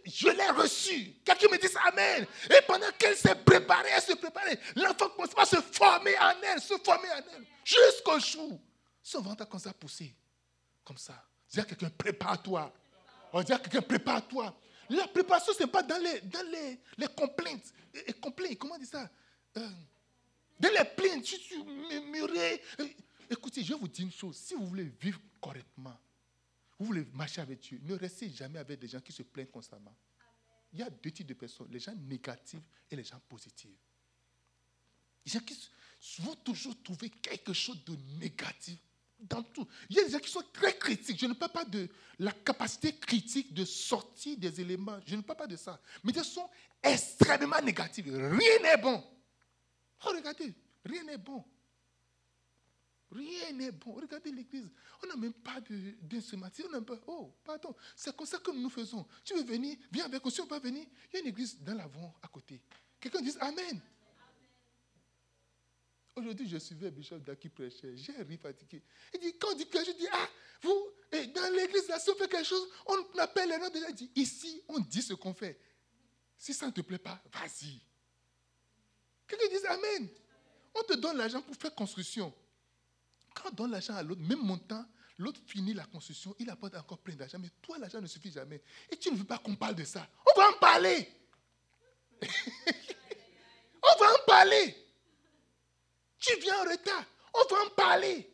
[0.06, 1.14] je l'ai reçu.
[1.24, 2.26] Quelqu'un me dit Amen.
[2.50, 6.62] Et pendant qu'elle s'est préparée, elle se préparait, l'enfant commence à se former en elle,
[6.62, 8.60] se former en elle, jusqu'au jour.
[9.04, 10.16] Son ventre a commencé à pousser.
[10.84, 11.24] Comme ça.
[11.52, 12.74] Dis à quelqu'un, prépare-toi.
[13.34, 14.56] On dit à quelqu'un, prépare-toi.
[14.90, 17.72] La préparation, ce n'est pas dans les, dans les, les complaintes.
[17.94, 19.08] Et, comment on dit ça?
[19.58, 19.68] Euh,
[20.60, 22.62] Dans les plaintes, tu, tu murmurais.
[23.30, 24.36] Écoutez, je vais vous dire une chose.
[24.36, 25.96] Si vous voulez vivre correctement,
[26.80, 29.94] vous voulez marcher avec Dieu, ne restez jamais avec des gens qui se plaignent constamment.
[30.72, 33.70] Il y a deux types de personnes, les gens négatifs et les gens positifs.
[35.26, 35.58] Les gens qui
[36.20, 38.78] vont toujours trouver quelque chose de négatif
[39.20, 39.68] dans tout.
[39.90, 41.20] Il y a des gens qui sont très critiques.
[41.20, 41.90] Je ne parle pas de
[42.20, 45.00] la capacité critique de sortir des éléments.
[45.06, 45.82] Je ne parle pas de ça.
[46.04, 46.50] Mais ils sont
[46.82, 48.06] extrêmement négatifs.
[48.06, 49.04] Rien n'est bon.
[50.06, 50.54] Oh, regardez,
[50.86, 51.44] rien n'est bon.
[53.12, 53.94] Rien n'est bon.
[53.94, 54.70] Regardez l'église.
[55.04, 55.60] On n'a même pas
[56.02, 56.68] d'instrumentisme.
[56.70, 57.00] On n'a pas.
[57.08, 57.76] Oh, pardon.
[57.96, 59.08] C'est comme ça que nous faisons.
[59.24, 60.32] Tu veux venir Viens avec nous.
[60.32, 62.62] Si on va venir, il y a une église dans l'avant à côté.
[63.00, 63.82] Quelqu'un dit Amen.
[66.16, 67.96] Aujourd'hui, je suivais Bishop Daki prêchait.
[67.96, 68.84] J'ai ri fatigué.
[69.14, 70.28] Il dit, quand on dit que je dis, ah,
[70.62, 73.94] vous, et dans l'église, là, si on fait quelque chose, on appelle les noms de
[73.94, 75.58] dit, ici, on dit ce qu'on fait.
[76.38, 77.80] Si ça ne te plaît pas, vas-y.
[79.28, 80.10] Quelqu'un dit Amen.
[80.76, 82.34] On te donne l'argent pour faire construction.
[83.34, 84.86] Quand on donne l'argent à l'autre, même montant,
[85.18, 88.62] l'autre finit la construction, il apporte encore plein d'argent, mais toi, l'argent ne suffit jamais.
[88.90, 90.08] Et tu ne veux pas qu'on parle de ça.
[90.26, 91.12] On va en parler.
[92.22, 94.76] on va en parler.
[96.20, 97.06] Tu viens en retard.
[97.34, 98.34] On va en parler.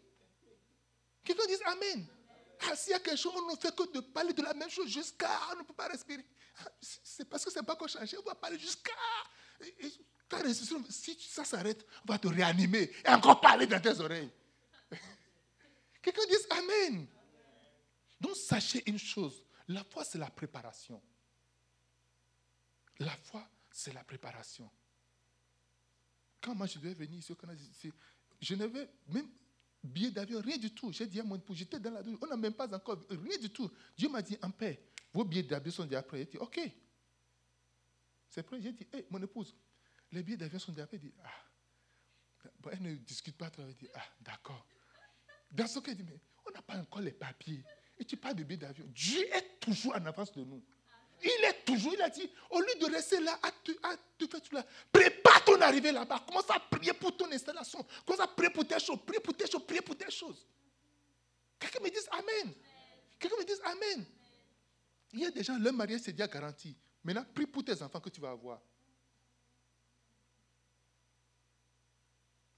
[1.24, 2.08] Quelqu'un dit Amen.
[2.68, 4.70] Ah, s'il y a quelque chose, on ne fait que de parler de la même
[4.70, 5.30] chose jusqu'à.
[5.52, 6.26] On ne peut pas respirer.
[6.60, 8.16] Ah, c'est parce que ce n'est pas qu'on change.
[8.20, 8.92] On va parler jusqu'à.
[10.90, 14.32] Si ça s'arrête, on va te réanimer et encore parler dans tes oreilles.
[16.06, 17.08] Quelqu'un dit Amen.
[18.22, 21.02] Donc sachez une chose, la foi c'est la préparation.
[23.00, 24.70] La foi c'est la préparation.
[26.40, 27.60] Quand moi je devais venir ici au Canada,
[28.40, 29.28] je n'avais même
[29.82, 30.92] billet d'avion, rien du tout.
[30.92, 33.40] J'ai dit à mon époux, j'étais dans la douche, on n'a même pas encore, rien
[33.40, 33.72] du tout.
[33.98, 34.80] Dieu m'a dit, en paix,
[35.12, 36.20] vos billets d'avion sont déjà prêts.
[36.20, 36.60] J'ai dit, ok.
[38.30, 38.62] C'est prêt.
[38.62, 39.56] J'ai dit, hé, mon épouse,
[40.12, 40.98] les billets d'avion sont déjà prêts.
[41.02, 42.70] Elle dit, ah.
[42.72, 43.64] elle ne discute pas trop.
[43.64, 44.68] Elle dit, ah, d'accord.
[45.52, 47.64] Dans ce cas, dit, mais on n'a pas encore les papiers.
[47.98, 48.86] Et tu parles de billets d'avion.
[48.90, 50.62] Dieu est toujours en avance de nous.
[51.24, 53.72] Il est toujours, il a dit, au lieu de rester là à te,
[54.28, 56.24] faire tout là, prépare ton arrivée là-bas.
[56.28, 57.86] Commence à prier pour ton installation.
[58.06, 60.46] Commence à prier pour tes choses, prier pour tes choses, prier pour tes choses.
[61.58, 62.54] Quelqu'un me dise Amen.
[63.18, 64.06] Quelqu'un me dise Amen.
[65.14, 66.76] Il y a des gens, leur mariage c'est déjà garanti.
[67.04, 68.60] Maintenant, prie pour tes enfants que tu vas avoir.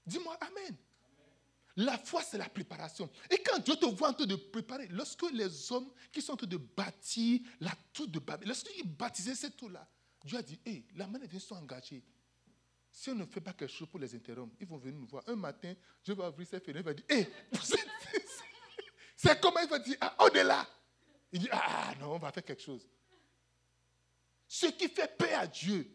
[0.04, 0.76] Dis-moi Amen.
[1.78, 3.08] La foi, c'est la préparation.
[3.30, 6.36] Et quand Dieu te voit en train de préparer, lorsque les hommes qui sont en
[6.36, 9.88] train de bâtir la tour de Babel, lorsqu'ils baptisaient cette tour-là,
[10.24, 12.02] Dieu a dit, hé, la manière dont ils sont engagés.
[12.90, 15.22] Si on ne fait pas quelque chose pour les interrompre, ils vont venir nous voir.
[15.28, 17.28] Un matin, je vais ouvrir cette fenêtre, il va dire, hé,
[19.14, 20.66] c'est comment il va dire, ah, au-delà.
[21.30, 22.88] Il dit, ah non, on va faire quelque chose.
[24.48, 25.88] Ce qui fait paix à Dieu,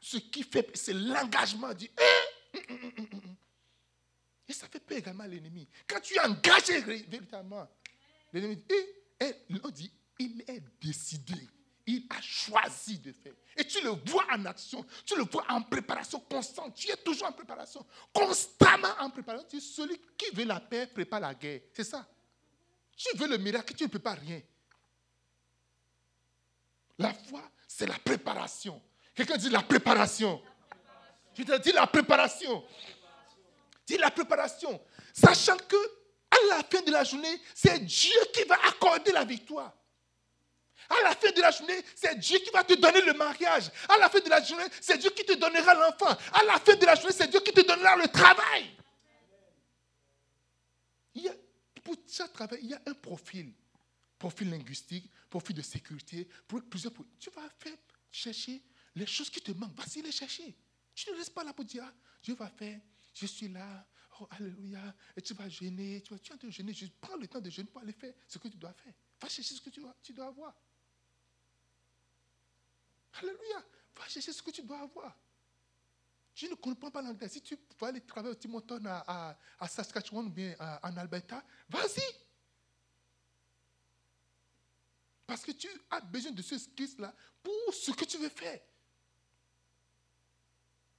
[0.00, 1.74] ce qui fait, c'est l'engagement.
[1.74, 2.28] Dit, hé,
[4.48, 5.68] et ça fait peur également à l'ennemi.
[5.86, 7.68] Quand tu es engagé véritablement,
[8.32, 11.34] l'ennemi dit, on dit, il est décidé.
[11.86, 13.32] Il a choisi de faire.
[13.56, 16.74] Et tu le vois en action, tu le vois en préparation constante.
[16.74, 19.58] Tu es toujours en préparation, constamment en préparation.
[19.58, 21.60] Celui qui veut la paix prépare la guerre.
[21.72, 22.06] C'est ça.
[22.96, 24.40] Tu veux le miracle, tu ne peux pas rien.
[26.98, 28.82] La foi, c'est la préparation.
[29.14, 30.42] Quelqu'un dit la préparation.
[31.34, 32.64] Je te dis la préparation.
[33.88, 34.78] C'est la préparation.
[35.14, 35.76] Sachant que
[36.30, 39.74] à la fin de la journée, c'est Dieu qui va accorder la victoire.
[40.90, 43.70] À la fin de la journée, c'est Dieu qui va te donner le mariage.
[43.88, 46.14] À la fin de la journée, c'est Dieu qui te donnera l'enfant.
[46.34, 48.70] À la fin de la journée, c'est Dieu qui te donnera le travail.
[51.14, 51.34] Il y a,
[51.82, 53.54] pour chaque travail, il y a un profil.
[54.18, 56.28] Profil linguistique, profil de sécurité,
[56.68, 56.92] plusieurs.
[57.18, 57.76] Tu vas faire
[58.10, 58.60] chercher
[58.94, 59.76] les choses qui te manquent.
[59.76, 60.54] Vas-y les chercher.
[60.94, 62.78] Tu ne restes pas là pour dire, ah, Dieu va faire
[63.18, 63.86] je suis là,
[64.20, 67.26] oh Alléluia, et tu vas gêner, tu, vas, tu train de gêner, je prends le
[67.26, 68.92] temps de gêner pour aller faire ce que tu dois faire.
[69.20, 70.54] Va chercher ce que tu dois, tu dois avoir.
[73.14, 73.64] Alléluia,
[73.96, 75.16] va chercher ce que tu dois avoir.
[76.34, 77.28] Je ne comprends pas l'anglais.
[77.28, 80.54] Si tu vas aller travailler au Timoton à, à, Saskatchewan ou bien
[80.84, 82.14] en Alberta, vas-y.
[85.26, 88.60] Parce que tu as besoin de ce skills-là pour ce que tu veux faire.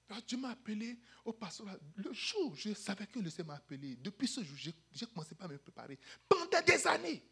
[0.09, 1.77] Alors Dieu m'a appelé au pastorat.
[1.95, 4.57] Le jour où je savais que le Seigneur m'a depuis ce jour,
[4.91, 5.99] j'ai commencé à me préparer.
[6.27, 7.23] Pendant des années.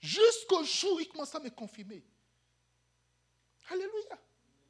[0.00, 2.02] Jusqu'au jour où il commence à me confirmer.
[3.68, 4.18] Alléluia.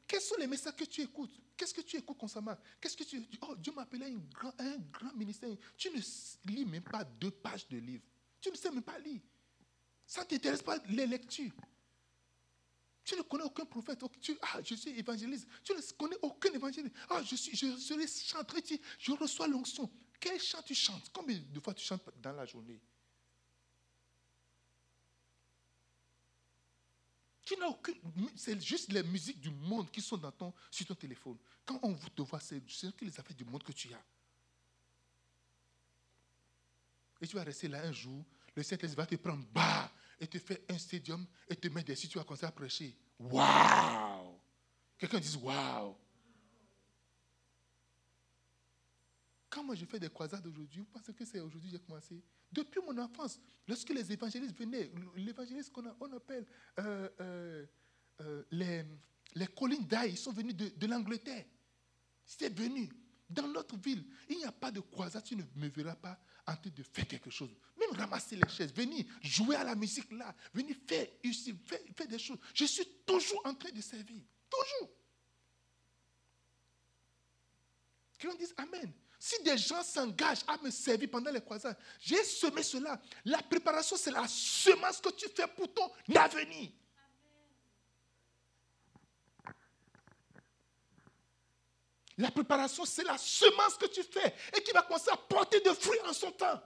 [0.07, 1.31] Quels sont les messages que tu écoutes?
[1.57, 2.57] Qu'est-ce que tu écoutes constamment?
[2.81, 5.57] Qu'est-ce que tu Oh, Dieu m'a appelé à grand, un grand ministère.
[5.77, 8.05] Tu ne lis même pas deux pages de livre.
[8.41, 9.21] Tu ne sais même pas lire.
[10.05, 11.53] Ça ne t'intéresse pas les lectures.
[13.05, 14.03] Tu ne connais aucun prophète.
[14.43, 15.49] ah, je suis évangéliste.
[15.65, 16.95] Tu ne connais aucun évangéliste.
[17.09, 17.77] Ah, je suis, je
[18.29, 18.61] chanteur.
[18.99, 19.91] Je reçois l'onction.
[20.21, 21.11] Quel chant tu chantes?
[21.13, 22.81] Combien de fois tu chantes dans la journée?
[27.45, 27.97] Tu n'as aucune.
[28.37, 31.37] C'est juste les musiques du monde qui sont dans ton, sur ton téléphone.
[31.67, 32.63] Quand on te voit, c'est
[33.01, 34.05] les affaires du monde que tu as.
[37.21, 40.39] Et tu vas rester là un jour, le Saint-Esprit va te prendre bas et te
[40.39, 42.97] fait un stadium et te met des tu vas commencer à prêcher.
[43.19, 44.39] Waouh!
[44.99, 45.97] Quelqu'un dit Waouh!
[49.51, 52.23] Quand moi je fais des croisades aujourd'hui, parce que c'est aujourd'hui que j'ai commencé?
[52.51, 56.47] Depuis mon enfance, lorsque les évangélistes venaient, l'évangéliste qu'on on appelle
[56.79, 57.67] euh, euh,
[58.21, 58.85] euh, les,
[59.35, 61.45] les collines d'ail, ils sont venus de, de l'Angleterre.
[62.25, 62.91] C'est venu
[63.29, 64.05] dans notre ville.
[64.29, 67.07] Il n'y a pas de croisade, tu ne me verras pas en train de faire
[67.07, 67.51] quelque chose.
[67.79, 72.19] Même ramasser les chaises, venir jouer à la musique là, venir faire ici, faire, des
[72.19, 72.39] choses.
[72.55, 74.21] Je suis toujours en train de servir.
[74.51, 74.91] Toujours.
[78.21, 78.93] Qu'on dise Amen.
[79.19, 83.01] Si des gens s'engagent à me servir pendant les croisades, j'ai semé cela.
[83.25, 86.71] La préparation, c'est la semence que tu fais pour ton avenir.
[92.19, 95.75] La préparation, c'est la semence que tu fais et qui va commencer à porter des
[95.75, 96.61] fruits en son temps.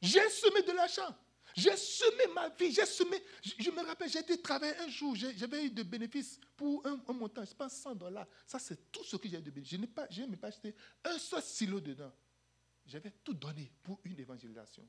[0.00, 1.14] J'ai semé de l'argent.
[1.54, 3.22] J'ai semé ma vie, j'ai semé.
[3.42, 7.44] Je, me rappelle, j'ai été travailler un jour, j'avais eu de bénéfices pour un, montant,
[7.44, 8.26] je pense 100 dollars.
[8.46, 9.78] Ça, c'est tout ce que j'ai de bénéfices.
[10.10, 12.12] Je n'ai même pas acheté un seul silo dedans.
[12.86, 14.86] J'avais tout donné pour une évangélisation.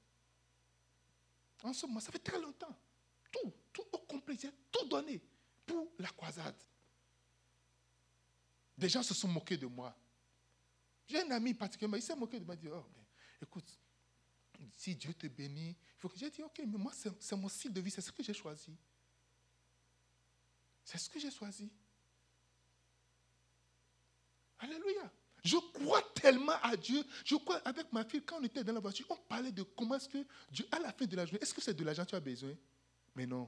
[1.64, 2.76] En ce moment, ça fait très longtemps.
[3.32, 5.22] Tout, tout au complet, j'ai tout donné
[5.66, 6.56] pour la croisade.
[8.82, 9.96] Des gens se sont moqués de moi.
[11.08, 12.56] J'ai un ami particulièrement, il s'est moqué de moi.
[12.56, 12.84] Il dit, oh,
[13.40, 13.80] écoute,
[14.76, 17.72] si Dieu te bénit, il faut que j'ai dit, ok, mais moi, c'est mon style
[17.72, 18.76] de vie, c'est ce que j'ai choisi.
[20.84, 21.72] C'est ce que j'ai choisi.
[24.58, 25.12] Alléluia.
[25.44, 27.04] Je crois tellement à Dieu.
[27.24, 29.94] Je crois avec ma fille, quand on était dans la voiture, on parlait de comment
[29.94, 32.10] est-ce que Dieu, à la fin de la journée, est-ce que c'est de l'argent que
[32.10, 32.56] tu as besoin?
[33.16, 33.48] Mais non.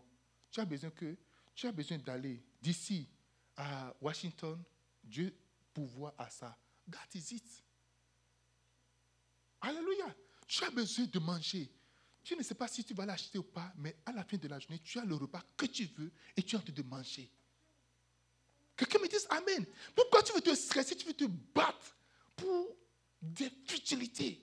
[0.52, 1.18] Tu as besoin que,
[1.56, 3.10] tu as besoin d'aller d'ici
[3.58, 4.64] à Washington,
[5.04, 5.36] Dieu
[5.74, 6.58] pourvoit à ça.
[6.88, 7.64] God is it.
[9.62, 10.14] Alléluia.
[10.48, 11.72] Tu as besoin de manger.
[12.24, 14.48] Tu ne sais pas si tu vas l'acheter ou pas, mais à la fin de
[14.48, 17.30] la journée, tu as le repas que tu veux et tu as envie de manger.
[18.76, 19.66] Quelqu'un me dit Amen.
[19.96, 21.96] Pourquoi tu veux te stresser, tu veux te battre
[22.36, 22.76] pour
[23.22, 24.42] des futilités?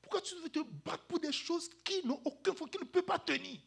[0.00, 3.04] Pourquoi tu veux te battre pour des choses qui n'ont aucun fond, qui ne peuvent
[3.04, 3.60] pas tenir?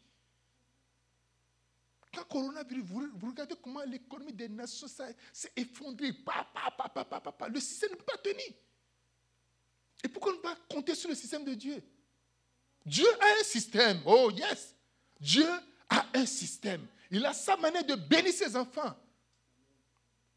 [2.14, 6.12] Quand coronavirus, vous, vous regardez comment l'économie des nations s'est effondrée.
[7.48, 8.52] le système ne peut pas tenir.
[10.02, 11.82] Et pourquoi ne pas compter sur le système de Dieu?
[12.84, 14.00] Dieu a un système.
[14.04, 14.74] Oh, yes.
[15.18, 15.48] Dieu
[15.88, 16.86] a un système.
[17.10, 18.94] Il a sa manière de bénir ses enfants.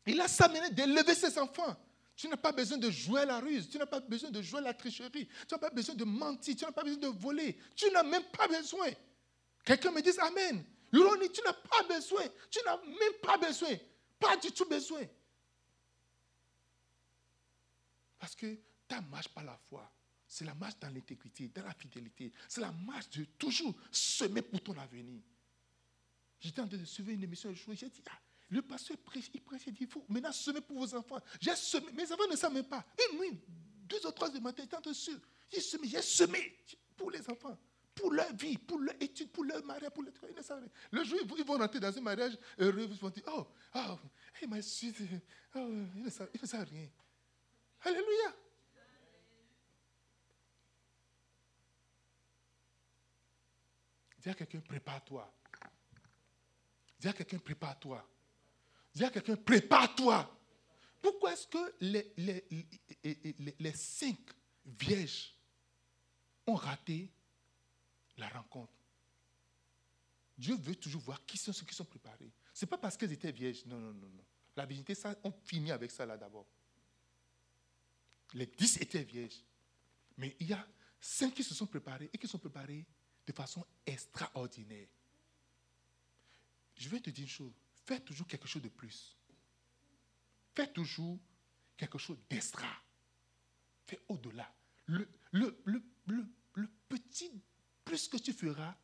[0.06, 1.76] Il a sa manière d'élever ses enfants.
[2.16, 3.70] Tu n'as pas besoin de jouer à la ruse.
[3.70, 5.28] Tu n'as pas besoin de jouer à la tricherie.
[5.28, 6.56] Tu n'as pas besoin de mentir.
[6.56, 7.58] Tu n'as pas besoin de voler.
[7.76, 8.88] Tu n'as même pas besoin.
[9.66, 10.64] Quelqu'un me dit Amen.
[10.92, 12.24] Tu n'as pas besoin.
[12.50, 13.76] Tu n'as même pas besoin.
[14.20, 15.04] Pas du tout besoin.
[18.20, 19.90] Parce que ta marche par la foi,
[20.28, 22.32] c'est la marche dans l'intégrité, dans la fidélité.
[22.48, 25.22] C'est la marche de toujours semer pour ton avenir.
[26.40, 28.20] J'étais en train de suivre une émission jour j'ai dit, ah,
[28.50, 31.20] le pasteur prêche, il prêche, il dit, il faut maintenant semer pour vos enfants.
[31.42, 32.86] J'ai semé, mes enfants ne savent même pas.
[33.12, 33.40] Une nuit,
[33.86, 35.22] deux ou trois de matin, j'étais en train de suivre.
[35.52, 36.58] J'ai semé, j'ai semé
[36.96, 37.58] pour les enfants,
[37.98, 40.70] pour leur vie, pour leur étude, pour leur mariage, pour leur Ils ne savent rien.
[40.92, 44.00] Le jour où ils vont rentrer dans un mariage heureux, ils vont dire, oh, oh,
[44.40, 44.96] hey, ma suite,
[45.56, 46.88] oh, ils ne savent rien.
[47.82, 48.36] Alléluia.
[54.20, 55.34] Dis à quelqu'un, prépare-toi.
[57.00, 58.08] Dis à quelqu'un, prépare-toi.
[58.94, 60.38] Dis à quelqu'un, prépare-toi.
[61.02, 62.14] Pourquoi est-ce que les,
[63.60, 64.18] les, cinq
[64.66, 65.34] vierges
[66.46, 67.12] ont raté
[68.18, 68.74] la rencontre
[70.38, 72.32] Dieu veut toujours voir qui sont ceux qui sont préparés.
[72.54, 73.66] Ce n'est pas parce qu'elles étaient vierges.
[73.66, 74.26] Non, non, non, non.
[74.56, 76.46] La virginité, ça, on finit avec ça là d'abord.
[78.34, 79.44] Les dix étaient vierges.
[80.18, 80.68] Mais il y a
[81.00, 82.86] cinq qui se sont préparés et qui sont préparés
[83.26, 84.88] de façon extraordinaire.
[86.76, 87.54] Je vais te dire une chose,
[87.86, 89.16] fais toujours quelque chose de plus.
[90.54, 91.20] Fais toujours
[91.76, 92.68] quelque chose d'extra.
[93.86, 94.52] Fais au-delà.
[94.86, 97.32] Le, le, le, le, petit
[97.88, 98.76] plus que tu feras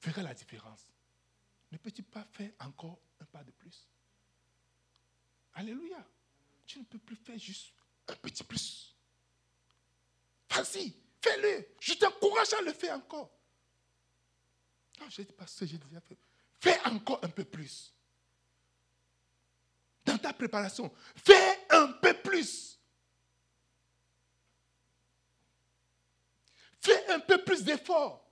[0.00, 0.86] fera la différence.
[1.72, 3.88] Ne peux-tu pas faire encore un pas de plus?
[5.54, 6.06] Alléluia.
[6.66, 7.72] Tu ne peux plus faire juste
[8.06, 8.94] un petit plus.
[10.50, 11.68] Vas-y, fais-le.
[11.80, 13.30] Je t'encourage à le faire encore.
[15.00, 16.18] Non, je dis, que j'ai déjà fait.
[16.60, 17.94] Fais encore un peu plus.
[20.04, 22.78] Dans ta préparation, fais un peu plus.
[26.80, 28.29] Fais un peu plus d'efforts.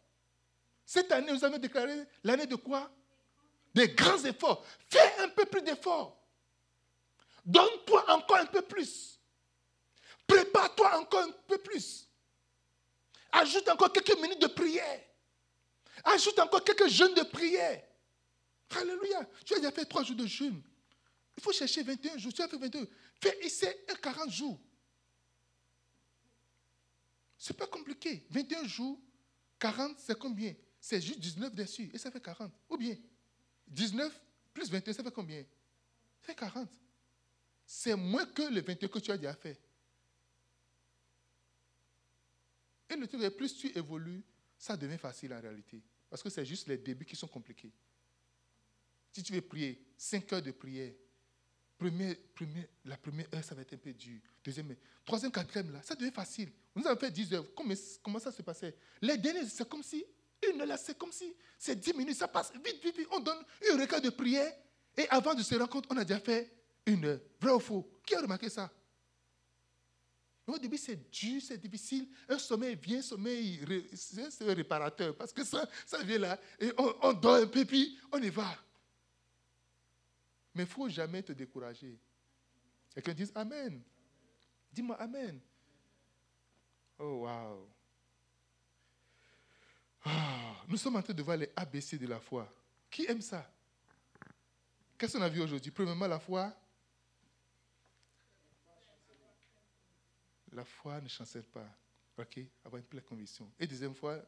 [0.89, 2.91] Cette année, nous avons déclaré l'année de quoi?
[3.75, 4.65] Des grands efforts.
[4.89, 6.19] Fais un peu plus d'efforts.
[7.45, 9.21] Donne-toi encore un peu plus.
[10.27, 12.09] Prépare-toi encore un peu plus.
[13.33, 15.03] Ajoute encore quelques minutes de prière.
[16.05, 17.85] Ajoute encore quelques jeûnes de prière.
[18.71, 19.29] Alléluia.
[19.45, 20.63] Tu as déjà fait trois jours de jeûne.
[21.37, 22.33] Il faut chercher 21 jours.
[22.33, 22.87] Tu as fait 21.
[23.21, 24.59] Fais essayer 40 jours.
[27.37, 28.27] Ce n'est pas compliqué.
[28.31, 28.99] 21 jours,
[29.59, 30.55] 40, c'est combien?
[30.89, 32.51] C'est juste 19 dessus et ça fait 40.
[32.71, 32.97] Ou bien
[33.67, 34.11] 19
[34.55, 35.43] plus 21, ça fait combien?
[36.23, 36.67] Ça fait 40.
[37.67, 39.61] C'est moins que le 21 que tu as déjà fait.
[42.89, 44.25] Et le truc plus tu évolues,
[44.57, 45.83] ça devient facile en réalité.
[46.09, 47.71] Parce que c'est juste les débuts qui sont compliqués.
[49.13, 50.95] Si tu veux prier, 5 heures de prière,
[52.87, 54.23] la première heure, ça va être un peu dur.
[54.43, 54.75] Deuxième,
[55.05, 56.51] troisième, quatrième, là, ça devient facile.
[56.75, 57.55] Nous avons fait 10 heures.
[57.55, 58.75] Comment, comment ça se passait?
[59.03, 60.03] Les derniers, c'est comme si,
[60.47, 63.09] une là, c'est comme si, c'est 10 minutes, ça passe vite, vite, vite.
[63.11, 64.53] On donne une requête de prière
[64.97, 66.53] et avant de se rendre compte, on a déjà fait
[66.87, 67.21] une heure.
[67.41, 68.71] Vrai ou faux Qui a remarqué ça?
[70.47, 72.09] Au début, c'est dur, c'est difficile.
[72.27, 73.61] Un sommeil vient, sommeil,
[73.95, 75.15] c'est un réparateur.
[75.15, 78.57] Parce que ça, ça vient là, et on, dort un peu, puis on y va.
[80.55, 81.99] Mais il ne faut jamais te décourager.
[82.95, 83.83] Quelqu'un dise Amen.
[84.73, 85.39] Dis-moi Amen.
[86.99, 87.69] Oh, wow.
[90.11, 92.51] Ah, nous sommes en train de voir les ABC de la foi.
[92.91, 93.51] Qui aime ça?
[94.97, 95.71] Qu'est-ce qu'on a vu aujourd'hui?
[95.71, 96.53] Premièrement, la foi.
[100.53, 101.69] La foi ne chancelle pas.
[102.17, 102.41] OK?
[102.65, 103.51] Avoir une pleine conviction.
[103.59, 104.19] Et deuxième fois,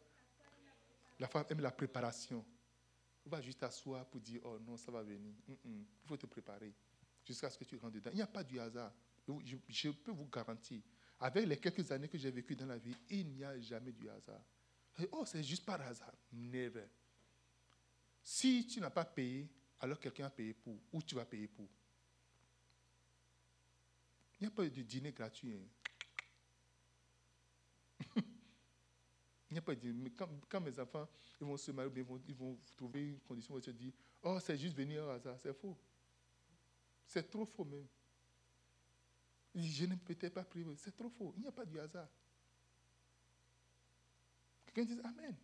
[1.18, 2.44] la foi aime la préparation.
[3.26, 5.34] On va juste t'asseoir pour dire, oh non, ça va venir.
[5.64, 6.72] Il faut te préparer
[7.24, 8.10] jusqu'à ce que tu rentres dedans.
[8.12, 8.92] Il n'y a pas du hasard.
[9.44, 10.80] Je, je peux vous garantir.
[11.18, 14.08] Avec les quelques années que j'ai vécues dans la vie, il n'y a jamais du
[14.08, 14.40] hasard.
[15.12, 16.14] Oh, c'est juste par hasard.
[16.32, 16.86] Never.
[18.22, 19.48] Si tu n'as pas payé,
[19.80, 20.78] alors quelqu'un a payé pour.
[20.92, 21.68] Ou tu vas payer pour.
[24.40, 25.54] Il n'y a pas de dîner gratuit.
[25.54, 25.66] Hein.
[29.50, 29.94] Il n'y a pas de dîner.
[29.94, 31.08] Mais quand, mes enfants
[31.40, 33.94] ils vont se marier, ils vont, ils vont trouver une condition où ils se disent
[34.22, 35.38] Oh, c'est juste venir au hasard.
[35.40, 35.76] C'est faux.
[37.06, 37.86] C'est trop faux même.
[39.54, 40.66] Je ne peut-être pas prier.
[40.76, 41.34] C'est trop faux.
[41.36, 42.08] Il n'y a pas de hasard.
[44.72, 45.36] Quelqu'un dit Amen.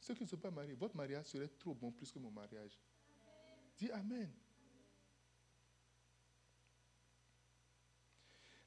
[0.00, 2.78] Ceux qui ne sont pas mariés, votre mariage serait trop bon plus que mon mariage.
[3.78, 4.32] Dis Amen.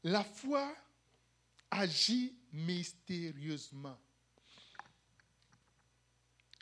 [0.04, 0.76] La foi
[1.72, 3.98] agit mystérieusement.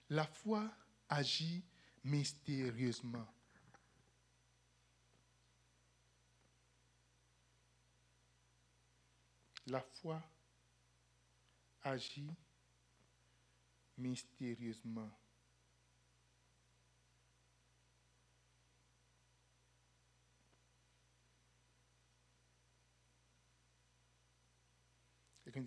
[0.09, 0.71] La foi
[1.09, 1.63] agit
[2.03, 3.27] mystérieusement.
[9.67, 10.23] La foi
[11.87, 12.29] agit
[13.97, 15.09] mystérieusement.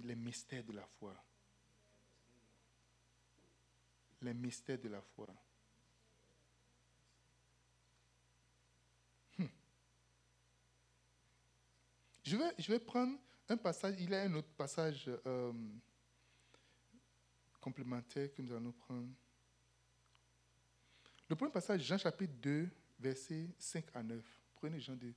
[0.04, 1.16] les mystères de la foi.
[4.22, 5.26] Les mystères de la foi.
[9.38, 9.46] Hmm.
[12.22, 13.18] Je, vais, je vais prendre
[13.48, 15.52] un passage, il y a un autre passage euh,
[17.60, 19.08] complémentaire que nous allons prendre.
[21.28, 24.24] Le premier passage, Jean chapitre 2, versets 5 à 9.
[24.56, 25.14] Prenez Jean 2,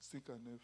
[0.00, 0.60] 5 à 9.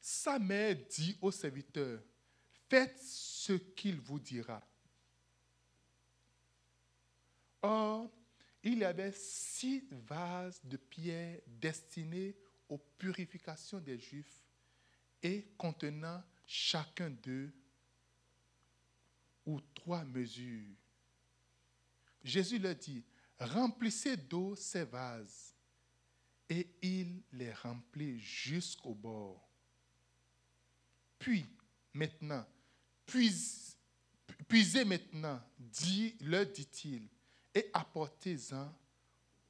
[0.00, 2.00] Sa mère dit au serviteur,
[2.68, 4.62] faites ce qu'il vous dira.
[7.62, 8.10] Or,
[8.62, 12.36] il y avait six vases de pierre destinés
[12.68, 14.44] aux purifications des Juifs
[15.22, 17.52] et contenant chacun d'eux
[19.44, 20.76] ou trois mesures.
[22.22, 23.04] Jésus leur dit,
[23.38, 25.54] remplissez d'eau ces vases.
[26.48, 29.48] Et il les remplit jusqu'au bord.
[31.18, 31.46] Puis,
[31.94, 32.44] maintenant,
[33.06, 37.08] puisez maintenant, dit, leur dit-il,
[37.54, 38.72] et apportez-en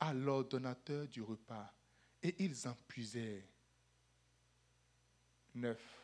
[0.01, 1.73] à l'ordonnateur du repas.
[2.23, 3.45] Et ils en puisèrent.
[5.55, 6.03] Neuf.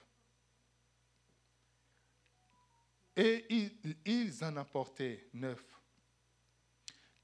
[3.16, 3.72] Et
[4.04, 5.64] ils, en apportaient neuf.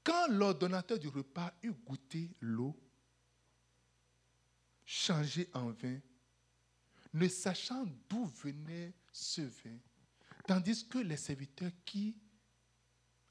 [0.03, 2.75] Quand l'ordonnateur du repas eut goûté l'eau,
[4.85, 5.99] changée en vin,
[7.13, 9.77] ne sachant d'où venait ce vin,
[10.45, 12.17] tandis que les serviteurs qui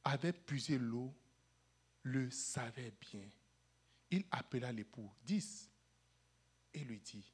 [0.03, 1.15] avaient puisé l'eau
[2.05, 3.29] le savait bien.
[4.11, 5.71] Il appela l'époux, 10,
[6.75, 7.33] et lui dit,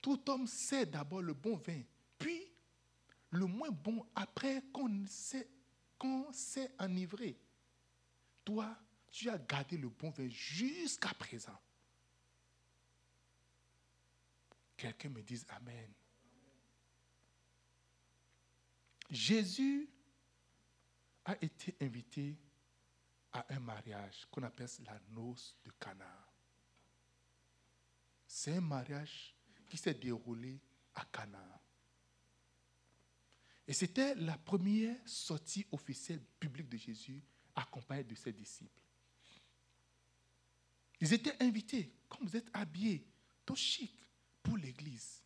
[0.00, 1.82] tout homme sait d'abord le bon vin,
[2.18, 2.52] puis
[3.30, 5.48] le moins bon après qu'on s'est,
[5.98, 7.38] qu'on s'est enivré.
[8.44, 8.76] Toi,
[9.10, 11.58] tu as gardé le bon vin jusqu'à présent.
[14.76, 15.92] Quelqu'un me dise Amen.
[19.08, 19.88] Jésus
[21.24, 22.36] a été invité
[23.32, 26.26] à un mariage qu'on appelle la noce de Cana.
[28.26, 29.34] C'est un mariage
[29.68, 30.60] qui s'est déroulé
[30.94, 31.60] à Cana.
[33.66, 37.22] Et c'était la première sortie officielle publique de Jésus
[37.54, 38.80] accompagnée de ses disciples.
[41.00, 43.06] Ils étaient invités, comme vous êtes habillés,
[43.44, 43.98] tout chic,
[44.42, 45.22] pour l'église.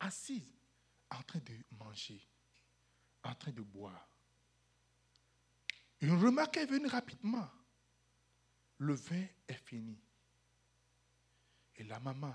[0.00, 0.48] Assis,
[1.10, 2.20] en train de manger,
[3.24, 4.08] en train de boire.
[6.00, 7.48] Une remarque est venue rapidement.
[8.78, 9.98] Le vin est fini.
[11.76, 12.34] Et la maman,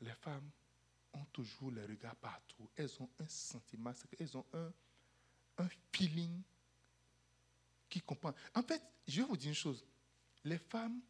[0.00, 0.50] les femmes
[1.12, 2.68] ont toujours les regards partout.
[2.76, 4.72] Elles ont un sentiment, elles ont un,
[5.58, 6.42] un feeling
[7.88, 8.32] qui comprend.
[8.54, 9.84] En fait, je vais vous dire une chose.
[10.44, 11.00] Les femmes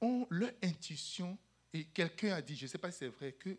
[0.00, 1.38] ont leur intuition,
[1.72, 3.58] et quelqu'un a dit, je ne sais pas si c'est vrai, que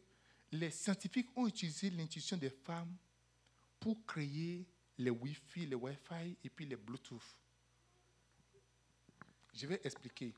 [0.51, 2.95] les scientifiques ont utilisé l'intuition des femmes
[3.79, 4.65] pour créer
[4.97, 7.21] les Wi-Fi, les Wi-Fi et puis les Bluetooth.
[9.53, 10.33] Je vais expliquer.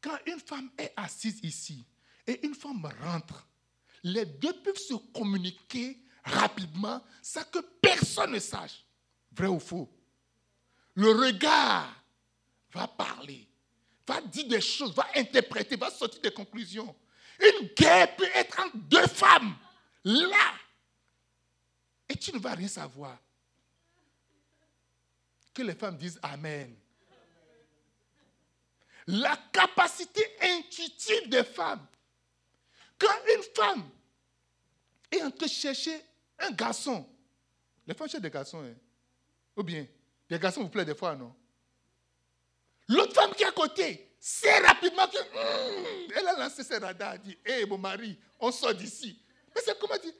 [0.00, 1.84] Quand une femme est assise ici
[2.26, 3.46] et une femme rentre,
[4.02, 8.84] les deux peuvent se communiquer rapidement sans que personne ne sache.
[9.32, 9.88] Vrai ou faux?
[10.94, 11.94] Le regard
[12.72, 13.46] va parler,
[14.06, 16.94] va dire des choses, va interpréter, va sortir des conclusions.
[17.38, 19.56] Une guerre peut être entre deux femmes,
[20.04, 20.54] là.
[22.20, 23.18] Tu ne vas rien savoir.
[25.54, 26.76] Que les femmes disent Amen.
[29.06, 31.84] La capacité intuitive des femmes.
[32.98, 33.90] Quand une femme
[35.10, 36.00] est en train de chercher
[36.38, 37.08] un garçon,
[37.86, 38.74] les femmes cherchent des garçons, hein?
[39.56, 39.86] ou bien
[40.28, 41.34] des garçons vous plaît des fois, non?
[42.88, 47.18] L'autre femme qui est à côté sait rapidement que hmm, elle a lancé ses radars,
[47.18, 49.18] dit Hé mon mari, on sort d'ici.
[49.54, 50.12] Mais c'est comment dit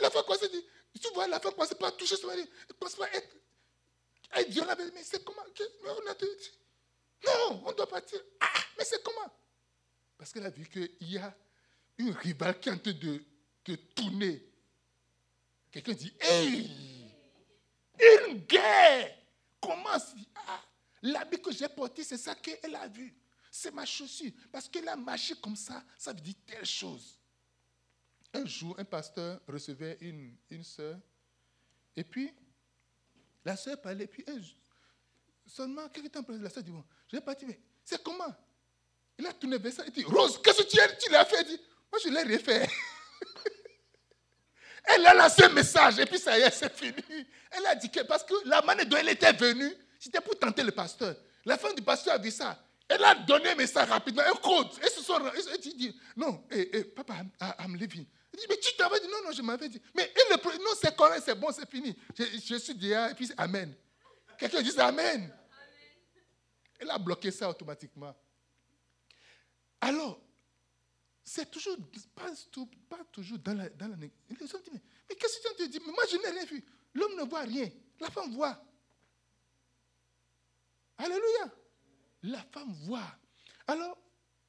[0.00, 0.62] La femme commence dire
[1.00, 3.36] Tu vois, la femme ne pas à toucher son mari, ne pense pas à être,
[4.36, 4.78] être violente.
[4.94, 5.42] Mais c'est comment
[5.84, 6.14] on a
[7.26, 8.20] Non, on doit partir.
[8.40, 8.46] Ah,
[8.78, 9.32] mais c'est comment?
[10.16, 11.34] Parce qu'elle a vu qu'il y a
[11.98, 13.24] une rivale qui est en train de,
[13.64, 14.42] de tourner.
[15.70, 16.70] Quelqu'un dit Hey
[18.00, 19.14] Une guerre
[19.60, 20.14] commence.
[20.34, 20.62] Ah,
[21.02, 23.14] L'habit que j'ai porté, c'est ça qu'elle a vu.
[23.50, 24.32] C'est ma chaussure.
[24.50, 27.18] Parce qu'elle a marché comme ça, ça veut dire telle chose.
[28.36, 30.98] Un jour, un pasteur recevait une, une soeur.
[31.96, 32.32] Et puis,
[33.44, 34.06] la soeur parlait.
[34.06, 34.40] Puis, un,
[35.46, 38.34] seulement, quelques temps après, la soeur dit Bon, je vais partir, mais c'est comment?
[39.18, 39.84] Il a tourné vers ça.
[39.86, 41.46] Il dit Rose, qu'est-ce que tu, as, tu l'as fait?
[41.90, 42.68] Moi, je l'ai refait.
[44.86, 47.26] Elle a lancé un message et puis ça y est, c'est fini.
[47.50, 50.62] Elle a dit que parce que la manière dont elle était venue, c'était pour tenter
[50.62, 51.16] le pasteur.
[51.44, 52.56] La femme du pasteur a vu ça.
[52.88, 54.68] Elle a donné un message rapidement, un code.
[54.84, 57.14] Et se sont, et dit, non, eh, eh, papa,
[57.58, 58.06] I'm, leaving.
[58.36, 59.80] Dit, mais tu t'avais dit, non, non, je m'avais dit.
[59.94, 61.96] Mais le, non, c'est correct, c'est bon, c'est fini.
[62.16, 63.74] Je, je suis déjà, et puis Amen.
[64.38, 65.34] Quelqu'un dit Amen.
[66.78, 68.14] Elle a bloqué ça automatiquement.
[69.80, 70.20] Alors,
[71.24, 71.76] c'est toujours,
[72.14, 72.30] pas,
[72.88, 76.30] pas, toujours dans la, dans la mais, mais qu'est-ce que tu dis Moi, je n'ai
[76.30, 76.64] rien vu.
[76.94, 77.70] L'homme ne voit rien.
[77.98, 78.62] La femme voit.
[80.98, 81.52] Alléluia.
[82.22, 83.16] La femme voit.
[83.66, 83.98] Alors,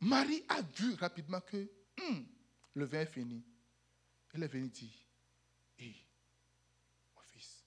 [0.02, 1.70] Marie a vu rapidement que
[2.02, 2.28] hum,
[2.74, 3.44] le vin est fini.
[4.38, 4.94] Elle est venue dire,
[5.80, 5.96] hé,
[7.16, 7.66] mon fils,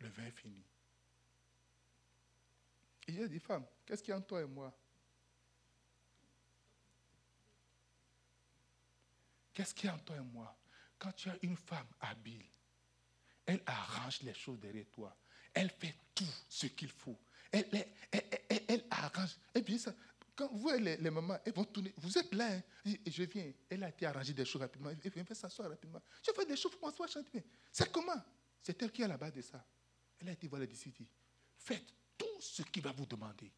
[0.00, 0.64] le vin est fini.
[3.06, 4.76] Et j'ai dit, femme, qu'est-ce qu'il y a toi et moi?
[9.54, 10.58] Qu'est-ce qu'il y a toi et moi?
[10.98, 12.46] Quand tu as une femme habile,
[13.46, 15.16] elle arrange les choses derrière toi.
[15.54, 17.16] Elle fait tout ce qu'il faut
[17.52, 17.86] elle,
[18.68, 19.36] elle, arrange.
[19.54, 19.94] Et bien ça,
[20.38, 21.92] quand vous voyez les, mamans, elles vont tourner.
[21.96, 23.52] Vous êtes là, hein, je viens.
[23.68, 24.90] Elle a été arrangée des choses rapidement.
[24.90, 26.00] Elle vient s'asseoir rapidement.
[26.24, 27.44] Je fais des choses pour m'asseoir, chanter.
[27.72, 28.22] C'est comment?
[28.62, 29.66] C'est elle qui est à la base de ça.
[30.20, 31.02] Elle a été voir les disciples.
[31.56, 33.50] Faites tout ce qu'il va vous demander.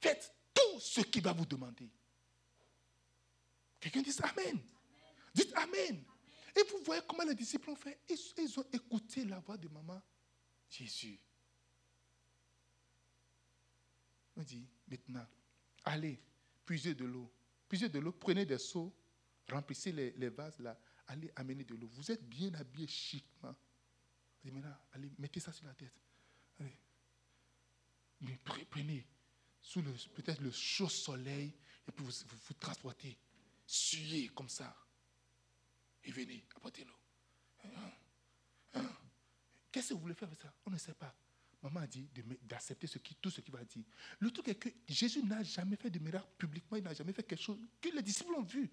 [0.00, 1.90] Faites tout ce qu'il va vous demander.
[3.78, 4.58] Quelqu'un dit Amen.
[5.34, 6.02] Dites Amen.
[6.56, 8.00] Et vous voyez comment les disciples ont fait?
[8.08, 10.00] ils ont écouté la voix de maman
[10.70, 11.20] Jésus.
[14.36, 15.26] On dit, maintenant,
[15.84, 16.20] allez,
[16.64, 17.30] puisez de l'eau.
[17.68, 18.94] Puisez de l'eau, prenez des seaux,
[19.50, 21.88] remplissez les, vases là, allez amener de l'eau.
[21.88, 23.54] Vous êtes bien habillé chiquement.
[24.44, 25.94] maintenant, allez, mettez ça sur la tête.
[26.60, 26.78] Allez.
[28.20, 28.38] Mais
[28.70, 29.06] prenez
[29.60, 31.54] sous le, peut-être le chaud soleil,
[31.88, 33.16] et puis vous vous, transportez,
[33.66, 34.76] suyez comme ça.
[36.04, 38.80] Et venez, apportez l'eau.
[39.70, 40.52] Qu'est-ce que vous voulez faire avec ça?
[40.66, 41.14] On ne sait pas.
[41.62, 42.08] Maman a dit
[42.42, 42.88] d'accepter
[43.20, 43.84] tout ce qu'il va dire.
[44.18, 47.22] Le truc est que Jésus n'a jamais fait de miracle publiquement, il n'a jamais fait
[47.22, 48.68] quelque chose que les disciples ont vu.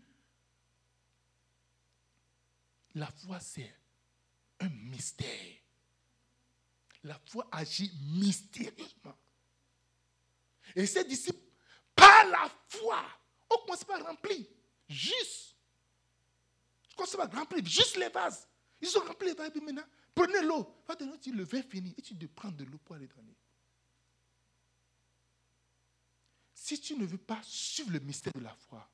[2.96, 3.72] La foi, c'est
[4.60, 5.56] un mystère.
[7.04, 9.16] La foi agit mystérieusement.
[10.76, 11.40] Et ces disciples,
[11.96, 13.06] par la foi,
[13.52, 14.46] on commence par remplir.
[14.88, 15.56] Juste.
[16.92, 18.48] On commence par remplir juste les vases.
[18.82, 19.86] Ils ont rempli les vases, maintenant,
[20.20, 20.84] Prenez l'eau.
[21.22, 23.38] tu le vin fini et tu de prendre de l'eau pour aller donner.
[26.54, 28.86] Si tu ne veux pas suivre le mystère de la foi,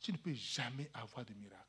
[0.00, 1.64] tu ne peux jamais avoir de miracle.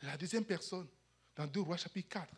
[0.00, 0.88] La deuxième personne,
[1.36, 2.34] dans 2 Rois chapitre 4,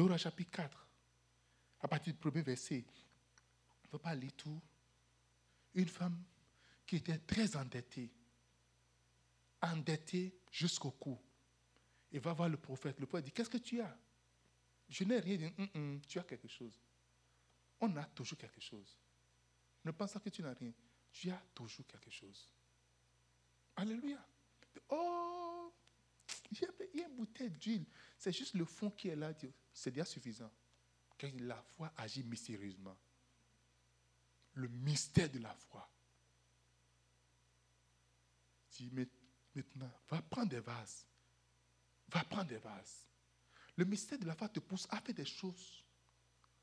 [0.00, 0.86] Dehors, chapitre 4,
[1.82, 4.58] à partir du premier verset, on ne peut pas lire tout.
[5.74, 6.24] Une femme
[6.86, 8.10] qui était très endettée,
[9.60, 11.20] endettée jusqu'au cou.
[12.12, 12.98] Et va voir le prophète.
[12.98, 13.94] Le prophète dit, qu'est-ce que tu as?
[14.88, 16.00] Je n'ai rien dit.
[16.08, 16.80] Tu as quelque chose.
[17.78, 18.96] On a toujours quelque chose.
[19.84, 20.72] Ne pense pas que tu n'as rien.
[21.12, 22.48] Tu as toujours quelque chose.
[23.76, 24.26] Alléluia.
[24.88, 25.74] Oh,
[26.50, 27.86] il y a une bouteille d'huile.
[28.18, 29.32] C'est juste le fond qui est là.
[29.72, 30.50] C'est déjà suffisant.
[31.16, 32.96] Car la foi agit mystérieusement.
[34.54, 35.88] Le mystère de la foi.
[38.72, 38.90] Dis
[39.54, 41.06] maintenant, va prendre des vases.
[42.08, 43.06] Va prendre des vases.
[43.76, 45.84] Le mystère de la foi te pousse à faire des choses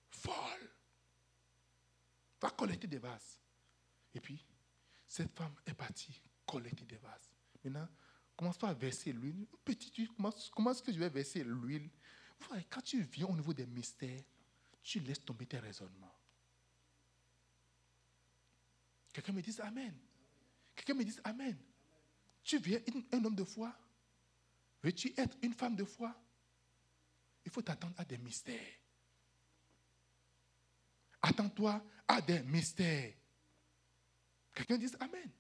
[0.10, 0.72] folles.
[2.42, 3.40] Va collecter des vases.
[4.14, 4.46] Et puis,
[5.08, 7.36] cette femme est partie collecter des vases.
[7.64, 7.88] Maintenant,
[8.38, 9.46] commence pas à verser l'huile.
[9.66, 10.10] Petite huile,
[10.56, 11.90] comment, est-ce que je vais verser l'huile?
[12.70, 14.22] Quand tu viens au niveau des mystères,
[14.84, 16.14] tu laisses tomber tes raisonnements.
[19.12, 19.98] Quelqu'un me dit Amen.
[20.76, 21.58] Quelqu'un me dit Amen.
[22.44, 22.80] Tu viens
[23.12, 23.76] un homme de foi?
[24.84, 26.16] Veux-tu être une femme de foi?
[27.44, 28.76] Il faut t'attendre à des mystères.
[31.24, 33.14] Attends-toi à des mystères.
[34.54, 35.32] Quelqu'un dit Amen.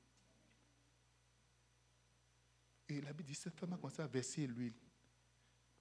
[2.89, 4.73] Et la Bible dit cette femme a commencé à verser l'huile.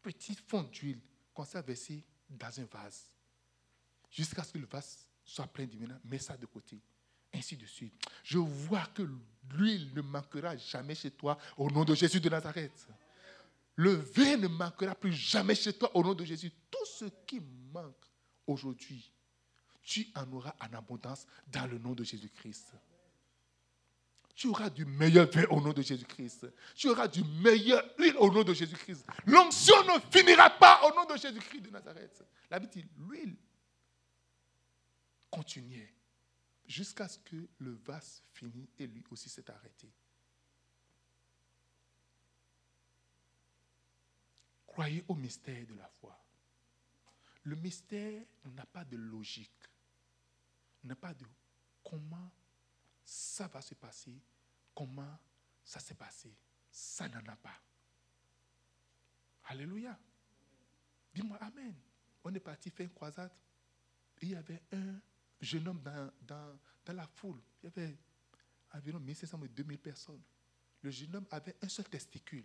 [0.03, 1.01] Petit fond d'huile,
[1.35, 3.07] commencé à verser dans un vase.
[4.11, 6.81] Jusqu'à ce que le vase soit plein de mets ça de côté.
[7.33, 7.95] Ainsi de suite.
[8.23, 9.03] Je vois que
[9.53, 12.89] l'huile ne manquera jamais chez toi au nom de Jésus de Nazareth.
[13.75, 16.51] Le vin ne manquera plus jamais chez toi au nom de Jésus.
[16.71, 17.41] Tout ce qui
[17.73, 18.07] manque
[18.47, 19.13] aujourd'hui,
[19.83, 22.73] tu en auras en abondance dans le nom de Jésus-Christ.
[24.37, 26.47] Tu auras du meilleur vin au nom de Jésus-Christ.
[26.75, 29.07] Tu auras du meilleur huile au nom de Jésus-Christ.
[29.25, 32.23] L'onction ne finira pas au nom de Jésus-Christ de Nazareth.
[32.51, 33.35] La Bible dit, l'huile
[35.31, 35.91] continuait
[36.67, 39.91] jusqu'à ce que le vase finisse et lui aussi s'est arrêté.
[44.67, 46.15] Croyez au mystère de la foi.
[47.45, 49.71] Le mystère n'a pas de logique,
[50.85, 51.25] n'a pas de
[51.83, 52.31] comment
[53.07, 54.21] ça va se passer,
[54.75, 55.17] comment
[55.65, 56.35] ça s'est passé?
[56.69, 57.63] Ça n'en a pas.
[59.45, 59.97] Alléluia.
[61.15, 61.75] Dis-moi Amen.
[62.25, 63.31] On est parti faire une croisade.
[64.21, 65.01] il y avait un
[65.41, 67.41] jeune homme dans, dans, la foule.
[67.63, 67.97] Il y avait
[68.75, 70.23] environ 1500 ou 2000 personnes.
[70.83, 72.45] Le jeune homme avait un seul testicule.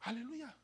[0.00, 0.56] Alléluia.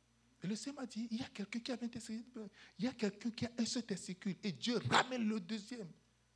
[0.43, 2.49] Et le Seigneur m'a dit, il y a quelqu'un qui a un testicule.
[2.79, 4.37] Il y a quelqu'un qui a un seul testicule.
[4.43, 5.91] Et Dieu ramène le deuxième.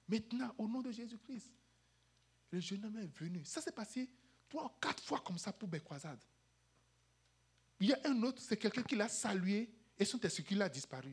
[0.07, 1.51] Maintenant, au nom de Jésus-Christ.
[2.51, 3.45] Le jeune homme est venu.
[3.45, 4.09] Ça s'est passé
[4.49, 6.23] trois ou quatre fois comme ça pour mes croisades.
[7.79, 11.13] Il y a un autre, c'est quelqu'un qui l'a salué et son testicule a disparu.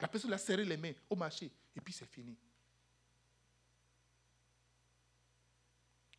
[0.00, 2.36] La personne a serré les mains au marché et puis c'est fini.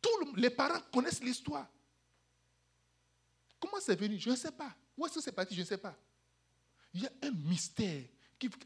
[0.00, 1.68] Tous les parents connaissent l'histoire.
[3.58, 4.18] Comment c'est venu?
[4.18, 4.74] Je ne sais pas.
[4.96, 5.54] Où est-ce que c'est parti?
[5.54, 5.96] Je ne sais pas.
[6.92, 8.04] Il y a un mystère.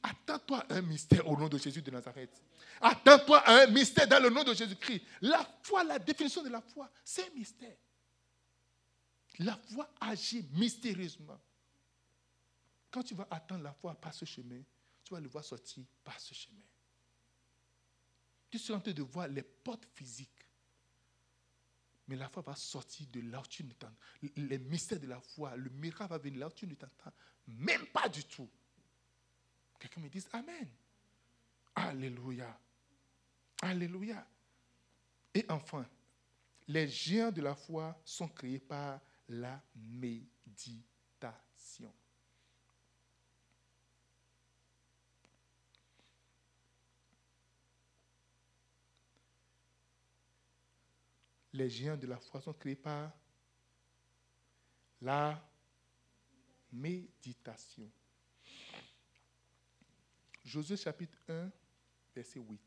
[0.02, 2.42] Attends-toi un mystère au nom de Jésus de Nazareth.
[2.80, 5.02] Attends-toi un mystère dans le nom de Jésus-Christ.
[5.22, 7.76] La foi, la définition de la foi, c'est un mystère.
[9.38, 11.38] La foi agit mystérieusement.
[12.90, 14.60] Quand tu vas attendre la foi par ce chemin,
[15.04, 16.56] tu vas le voir sortir par ce chemin.
[18.50, 20.30] Tu es en train de voir les portes physiques.
[22.06, 23.94] Mais la foi va sortir de là où tu ne t'entends.
[24.36, 27.12] Les mystères de la foi, le miracle va venir là où tu ne t'entends
[27.48, 28.48] même pas du tout.
[29.78, 30.68] Quelqu'un me dise Amen.
[31.74, 32.58] Alléluia.
[33.62, 34.26] Alléluia.
[35.34, 35.86] Et enfin,
[36.66, 40.92] les géants de la foi sont créés par la méditation.
[51.52, 53.12] Les géants de la foi sont créés par
[55.00, 55.42] la
[56.72, 57.90] méditation.
[60.48, 61.52] Josué chapitre 1,
[62.14, 62.58] verset 8.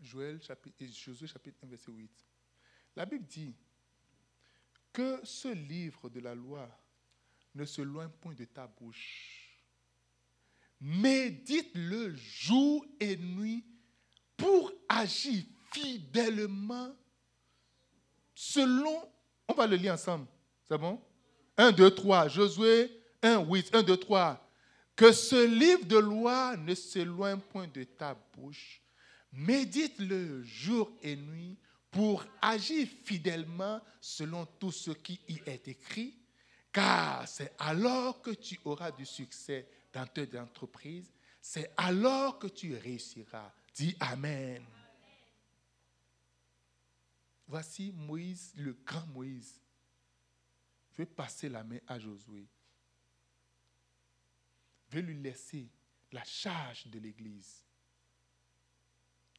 [0.00, 2.24] Joël chapitre, Josué chapitre 1, verset 8.
[2.94, 3.56] La Bible dit
[4.92, 6.70] que ce livre de la loi
[7.56, 9.58] ne se loin point de ta bouche.
[10.80, 13.64] Médite-le jour et nuit
[14.42, 16.92] pour agir fidèlement
[18.34, 19.08] selon,
[19.46, 20.26] on va le lire ensemble,
[20.68, 21.00] c'est bon?
[21.56, 22.90] 1, 2, 3, Josué
[23.22, 24.48] 1, 8, 1, 2, 3.
[24.96, 28.82] Que ce livre de loi ne s'éloigne point de ta bouche.
[29.32, 31.56] Médite-le jour et nuit
[31.92, 36.18] pour agir fidèlement selon tout ce qui y est écrit,
[36.72, 42.74] car c'est alors que tu auras du succès dans tes entreprises, c'est alors que tu
[42.76, 43.52] réussiras.
[43.74, 44.64] Dis Amen.
[47.46, 49.60] Voici Moïse, le grand Moïse.
[50.96, 52.46] Vais passer la main à Josué.
[54.90, 55.68] Vais lui laisser
[56.12, 57.64] la charge de l'Église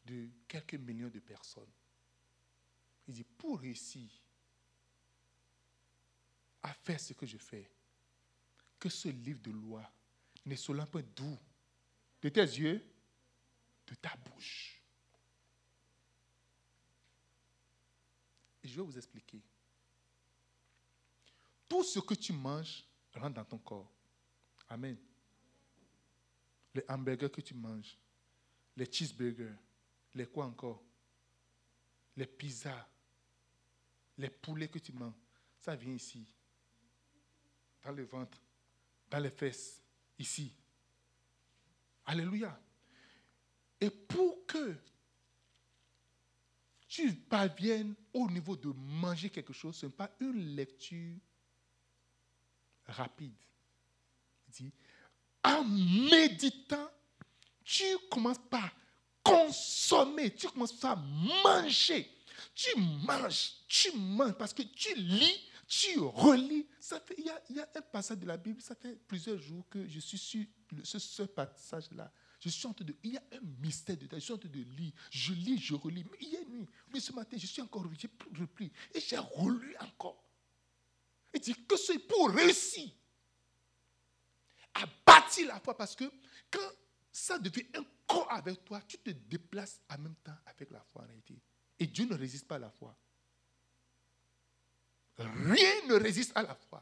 [0.05, 1.71] de quelques millions de personnes.
[3.07, 4.09] Il dit, pour réussir
[6.61, 7.69] à faire ce que je fais,
[8.79, 9.89] que ce livre de loi
[10.45, 11.37] ne soit pas doux
[12.21, 12.83] de tes yeux,
[13.95, 14.81] ta bouche.
[18.63, 19.41] Et je vais vous expliquer.
[21.67, 23.91] Tout ce que tu manges rentre dans ton corps.
[24.69, 24.97] Amen.
[26.73, 27.97] Les hamburgers que tu manges,
[28.75, 29.55] les cheeseburgers,
[30.15, 30.83] les quoi encore?
[32.15, 32.87] Les pizzas,
[34.17, 35.13] les poulets que tu manges,
[35.59, 36.25] ça vient ici,
[37.83, 38.37] dans le ventre,
[39.09, 39.81] dans les fesses,
[40.17, 40.53] ici.
[42.05, 42.59] Alléluia.
[43.83, 44.77] Et pour que
[46.87, 51.17] tu parviennes au niveau de manger quelque chose, ce n'est pas une lecture
[52.85, 53.35] rapide.
[54.47, 54.71] dit,
[55.43, 56.89] en méditant,
[57.61, 58.71] tu commences par
[59.21, 60.97] consommer, tu commences par
[61.43, 62.09] manger.
[62.55, 66.65] Tu manges, tu manges parce que tu lis, tu relis.
[66.79, 69.67] Ça fait, il, y a, il un passage de la Bible, ça fait plusieurs jours
[69.69, 70.47] que je suis
[70.83, 72.09] sur ce passage-là.
[72.43, 72.93] Je suis en train de.
[73.03, 74.17] Il y a un mystère dedans.
[74.17, 74.91] Je suis en train de lire.
[75.09, 76.03] Je lis, je relis.
[76.11, 78.69] Mais hier nuit, mais ce matin, je suis encore j'ai repris.
[78.93, 80.21] Et j'ai relu encore.
[81.33, 82.91] Il dit que c'est pour réussir
[84.73, 85.77] à bâtir la foi.
[85.77, 86.11] Parce que
[86.51, 86.69] quand
[87.13, 91.03] ça devient un corps avec toi, tu te déplaces en même temps avec la foi
[91.03, 91.39] en réalité.
[91.79, 92.93] Et Dieu ne résiste pas à la foi.
[95.19, 96.81] Rien ne résiste à la foi.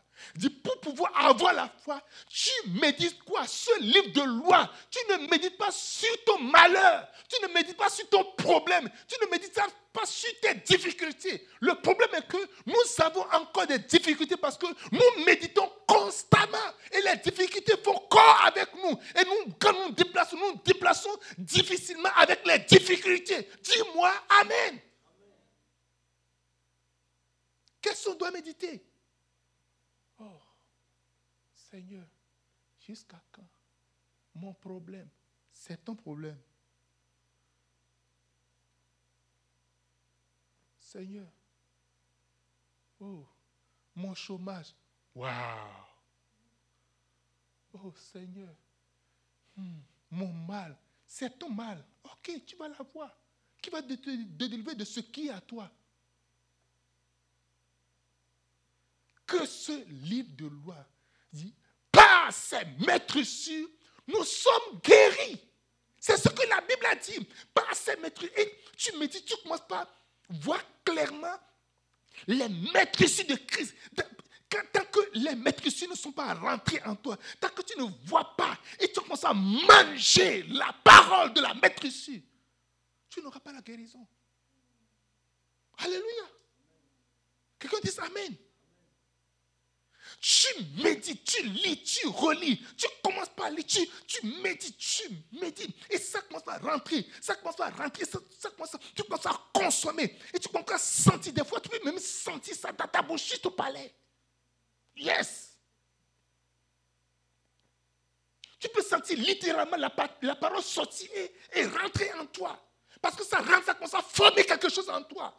[0.63, 3.45] Pour pouvoir avoir la foi, tu médites quoi?
[3.45, 4.69] Ce livre de loi.
[4.89, 7.07] Tu ne médites pas sur ton malheur.
[7.27, 8.89] Tu ne médites pas sur ton problème.
[9.07, 9.59] Tu ne médites
[9.91, 11.45] pas sur tes difficultés.
[11.59, 16.57] Le problème est que nous avons encore des difficultés parce que nous méditons constamment.
[16.93, 18.97] Et les difficultés font corps avec nous.
[19.19, 23.49] Et nous, quand nous nous déplaçons, nous nous déplaçons difficilement avec les difficultés.
[23.61, 24.79] Dis-moi Amen.
[27.81, 28.85] Qu'est-ce qu'on doit méditer
[30.19, 30.39] Oh,
[31.53, 32.05] Seigneur,
[32.79, 33.47] jusqu'à quand
[34.35, 35.09] Mon problème,
[35.51, 36.39] c'est ton problème.
[40.77, 41.27] Seigneur,
[42.99, 43.25] oh,
[43.95, 44.75] mon chômage,
[45.15, 45.85] waouh.
[47.73, 48.53] Oh Seigneur,
[49.55, 49.79] hmm,
[50.11, 50.77] mon mal,
[51.07, 51.83] c'est ton mal.
[52.03, 53.17] Ok, tu vas l'avoir.
[53.61, 55.71] Qui va te délivrer de ce qui est à toi
[59.31, 59.71] que ce
[60.03, 60.75] livre de loi
[61.31, 61.53] dit,
[61.91, 63.69] par ses maîtres sûrs,
[64.07, 65.39] nous sommes guéris.
[65.97, 67.25] C'est ce que la Bible a dit.
[67.53, 68.25] Par ses maîtres.
[68.37, 69.87] Et tu me dis, tu commences par
[70.29, 71.37] voir clairement
[72.27, 73.73] les maîtres de Christ.
[73.95, 78.35] Tant que les maîtres ne sont pas rentrés en toi, tant que tu ne vois
[78.35, 81.87] pas et tu commences à manger la parole de la maître
[83.09, 84.05] tu n'auras pas la guérison.
[85.77, 86.23] Alléluia.
[87.59, 88.37] Quelqu'un dit Amen.
[90.21, 95.75] Tu médites, tu lis, tu relis, tu commences par lire, tu, médites, tu médites.
[95.89, 99.41] Et ça commence à rentrer, ça commence à rentrer, ça, commence à, tu commences à
[99.51, 100.15] consommer.
[100.31, 103.29] Et tu commences à sentir, des fois, tu peux même sentir ça dans ta bouche,
[103.29, 103.95] juste au palais.
[104.95, 105.57] Yes.
[108.59, 111.09] Tu peux sentir littéralement la, parole sortir
[111.51, 112.63] et, rentrer en toi.
[113.01, 115.35] Parce que ça rentre, ça commence à former quelque chose en toi.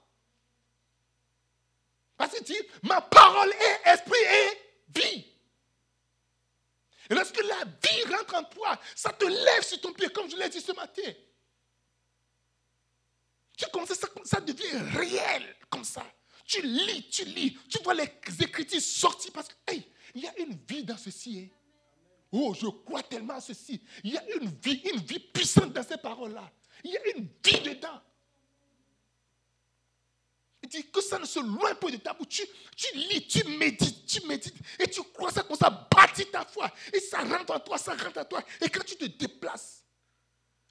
[2.16, 5.26] Parce que dit, ma parole est esprit et vie.
[7.10, 10.36] Et lorsque la vie rentre en toi, ça te lève sur ton pied, comme je
[10.36, 11.12] l'ai dit ce matin.
[13.56, 16.04] Tu commences, ça, ça devient réel comme ça.
[16.46, 18.10] Tu lis, tu lis, tu vois les
[18.40, 21.40] écritures sortir parce que, hey, il y a une vie dans ceci.
[21.40, 21.56] Hein.
[22.32, 23.80] Oh, je crois tellement à ceci.
[24.02, 26.50] Il y a une vie, une vie puissante dans ces paroles-là.
[26.82, 28.00] Il y a une vie dedans.
[30.92, 32.42] Que ça ne se loin pas de ta bouche.
[32.76, 34.54] Tu, lis, tu médites, tu médites.
[34.78, 36.72] Et tu crois ça comme ça bâtit ta foi.
[36.92, 38.42] Et ça rentre en toi, ça rentre en toi.
[38.60, 39.84] Et quand tu te déplaces,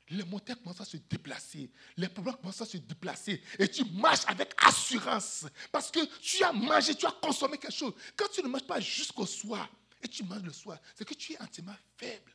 [0.09, 1.69] les montagnes commencent à se déplacer.
[1.95, 3.41] Les problèmes commencent à se déplacer.
[3.59, 5.45] Et tu marches avec assurance.
[5.71, 7.93] Parce que tu as mangé, tu as consommé quelque chose.
[8.15, 9.69] Quand tu ne manges pas jusqu'au soir,
[10.03, 12.31] et tu manges le soir, c'est que tu es entièrement faible.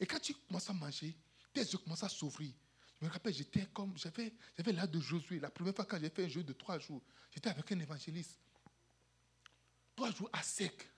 [0.00, 1.16] Et quand tu commences à manger,
[1.52, 2.52] tes yeux commencent à s'ouvrir.
[3.00, 5.38] Je me rappelle, j'étais comme, j'avais, j'avais l'âge de Josué.
[5.38, 8.38] La première fois quand j'ai fait un jeu de trois jours, j'étais avec un évangéliste.
[9.94, 10.90] Trois jours à sec.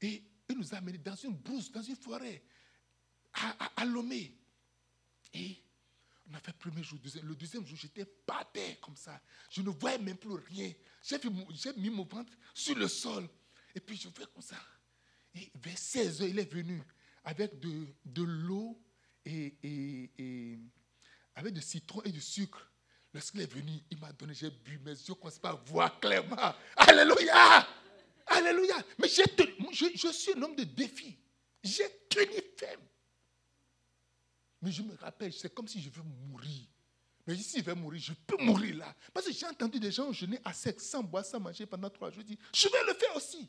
[0.00, 2.42] Et il nous a amenés dans une brousse, dans une forêt,
[3.34, 4.36] à, à, Lomé.
[5.32, 5.56] Et
[6.28, 7.26] on a fait le premier jour, deuxième.
[7.26, 8.06] Le deuxième jour, j'étais
[8.52, 9.20] terre comme ça.
[9.50, 10.72] Je ne voyais même plus rien.
[11.02, 13.28] J'ai mis mon ventre sur le sol.
[13.74, 14.56] Et puis je fais comme ça.
[15.34, 16.82] Et vers 16 heures, il est venu
[17.22, 18.80] avec de, de l'eau
[19.24, 20.58] et-
[21.34, 22.70] avec du citron et du sucre.
[23.12, 26.54] Lorsqu'il est venu, il m'a donné, j'ai bu, mes yeux commencent pas à voir clairement.
[26.76, 27.66] Alléluia!
[28.26, 28.76] Alléluia!
[28.98, 31.16] Mais je, suis un homme de défi.
[31.62, 32.82] J'ai tenu ferme.
[34.62, 36.66] Mais je me rappelle, c'est comme si je veux mourir.
[37.26, 38.94] Mais si je vais mourir, je peux mourir là.
[39.12, 42.10] Parce que j'ai entendu des gens jeûner à sec, sans boire, sans manger pendant trois
[42.10, 42.22] jours.
[42.22, 43.48] Je dis, je vais le faire aussi.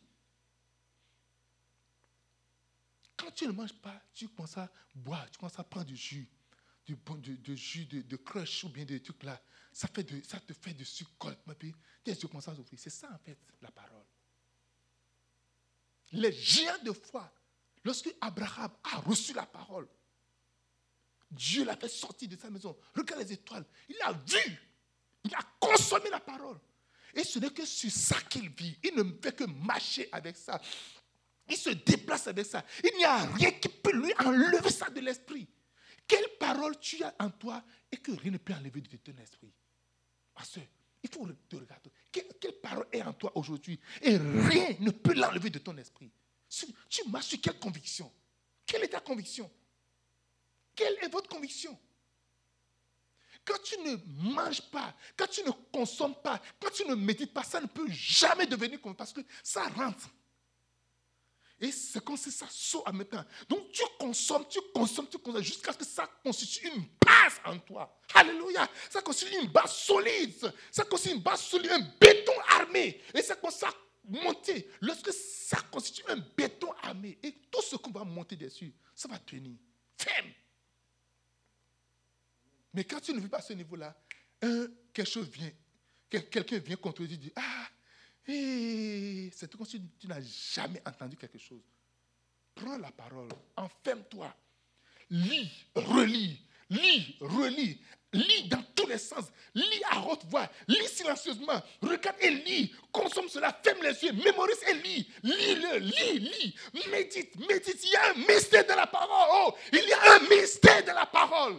[3.16, 6.28] Quand tu ne manges pas, tu commences à boire, tu commences à prendre du jus,
[6.86, 6.98] du,
[7.38, 9.42] du, jus de, de crush ou bien des trucs là.
[9.72, 11.34] Ça, fait de, ça te fait de sucre.
[12.78, 14.06] C'est ça en fait la parole.
[16.14, 17.34] Les géants de foi,
[17.84, 19.88] lorsque Abraham a reçu la parole,
[21.30, 22.78] Dieu l'a fait sortir de sa maison.
[22.94, 23.66] Regarde les étoiles.
[23.88, 24.60] Il a vu.
[25.24, 26.60] Il a consommé la parole.
[27.14, 28.78] Et ce n'est que sur ça qu'il vit.
[28.84, 30.62] Il ne fait que marcher avec ça.
[31.48, 32.66] Il se déplace avec ça.
[32.84, 35.48] Il n'y a rien qui peut lui enlever ça de l'esprit.
[36.08, 39.54] Quelle parole tu as en toi et que rien ne peut enlever de ton esprit
[40.36, 40.64] Ma soeur,
[41.04, 41.92] il faut te regarder.
[42.12, 46.12] Quelle, parole est en toi aujourd'hui et rien ne peut l'enlever de ton esprit?
[46.90, 48.12] Tu marches sur quelle conviction?
[48.66, 49.50] Quelle est ta conviction?
[50.76, 51.78] Quelle est votre conviction?
[53.44, 53.96] Quand tu ne
[54.34, 57.90] manges pas, quand tu ne consommes pas, quand tu ne médites pas, ça ne peut
[57.90, 60.10] jamais devenir comme parce que ça rentre.
[61.62, 63.24] Et c'est comme si ça saute en même temps.
[63.48, 67.60] Donc tu consommes, tu consommes, tu consommes, jusqu'à ce que ça constitue une base en
[67.60, 68.00] toi.
[68.16, 68.68] Alléluia.
[68.90, 70.52] Ça constitue une base solide.
[70.72, 73.00] Ça constitue une base solide, un béton armé.
[73.14, 73.70] Et ça commence à
[74.06, 74.70] monter.
[74.82, 79.20] Lorsque ça constitue un béton armé, et tout ce qu'on va monter dessus, ça va
[79.20, 79.56] tenir.
[79.98, 80.32] Ferme.
[82.74, 83.96] Mais quand tu ne vis pas à ce niveau-là,
[84.94, 85.52] quelque chose vient,
[86.10, 87.61] quel- quelqu'un vient contre toi et dit Ah,
[88.28, 91.62] hé, c'est comme si tu n'as jamais entendu quelque chose.
[92.56, 94.34] Prends la parole, enferme-toi,
[95.10, 97.80] lis, relis, lis, relis,
[98.14, 103.30] lis dans tous les sens, lis à haute voix, lis silencieusement, regarde et lis, consomme
[103.30, 106.56] cela, ferme les yeux, mémorise et lis, lis-le, lis, lis,
[106.90, 107.84] médite, médite.
[107.84, 109.28] Il y a un mystère de la parole.
[109.34, 111.56] Oh, il y a un mystère de la parole.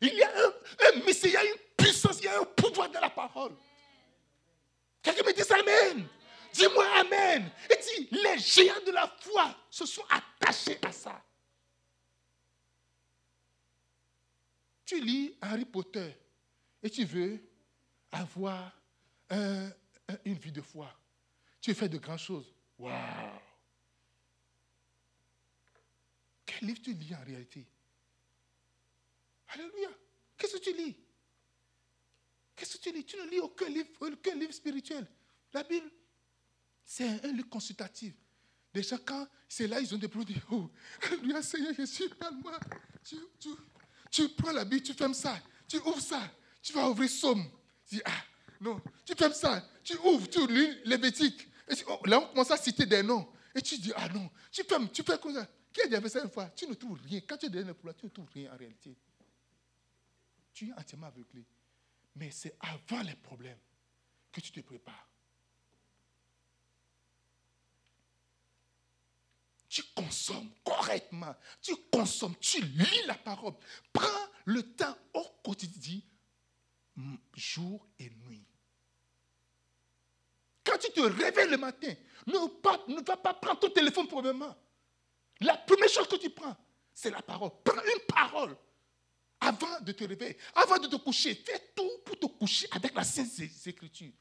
[0.00, 0.52] Il y a un,
[0.88, 3.52] un mystère, il y a une puissance, il y a un pouvoir dans la parole.
[5.02, 6.08] Quelqu'un me dit Amen.
[6.52, 7.50] Dis-moi Amen.
[7.70, 11.22] Et dis, les géants de la foi se sont attachés à ça.
[14.84, 16.16] Tu lis Harry Potter
[16.82, 17.38] et tu veux
[18.10, 18.72] avoir
[19.28, 19.68] un-
[20.08, 20.90] un- une vie de foi.
[21.60, 22.52] Tu fais de grandes choses.
[22.78, 23.40] Waouh!
[26.46, 27.66] Quel livre tu lis en réalité?
[29.48, 29.90] Alléluia.
[30.38, 30.96] Qu'est-ce que tu lis?
[32.58, 33.04] Qu'est-ce que tu lis?
[33.04, 35.06] Tu ne lis aucun livre, aucun livre spirituel.
[35.52, 35.88] La Bible,
[36.84, 38.14] c'est un, livre consultatif.
[38.74, 40.40] Déjà, quand c'est là, ils ont des produits.
[40.50, 40.70] Oh,
[41.02, 42.58] Alléluia, Seigneur Jésus, parle-moi.
[43.04, 43.48] Tu, tu,
[44.10, 45.38] tu prends la Bible, tu fermes ça.
[45.66, 46.20] Tu ouvres ça.
[46.60, 47.44] Tu vas ouvrir Somme.
[47.88, 48.24] Tu dis, ah,
[48.60, 48.80] non.
[49.04, 49.64] Tu fermes ça.
[49.82, 51.48] Tu ouvres, tu lis Lévitique.
[51.68, 53.26] Et oh, là, on commence à citer des noms.
[53.54, 54.30] Et tu dis, ah non.
[54.50, 55.48] Tu fermes, tu fais comme ça.
[55.72, 56.46] Qui a déjà fait ça une fois?
[56.56, 57.20] Tu ne trouves rien.
[57.26, 58.96] Quand tu es derrière le pouvoir, tu ne trouves rien en réalité
[60.58, 61.44] tu es entièrement aveuglé.
[62.18, 63.58] Mais c'est avant les problèmes
[64.32, 65.08] que tu te prépares.
[69.68, 71.34] Tu consommes correctement.
[71.62, 73.54] Tu consommes, tu lis la parole.
[73.92, 76.00] Prends le temps au quotidien,
[77.36, 78.44] jour et nuit.
[80.64, 81.94] Quand tu te réveilles le matin,
[82.26, 84.22] ne, pas- ne va pas prendre ton téléphone pour.
[84.22, 86.56] La première chose que tu prends,
[86.92, 87.50] c'est la parole.
[87.62, 88.56] Prends une parole
[89.40, 91.34] avant de te réveiller, avant de te coucher.
[91.34, 94.12] Fais tout pour te coucher avec la Sainte Écriture.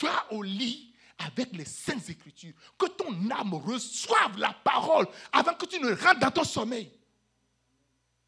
[0.00, 2.54] Va au lit avec les Saintes Écritures.
[2.78, 6.90] Que ton âme reçoive la parole avant que tu ne rentres dans ton sommeil.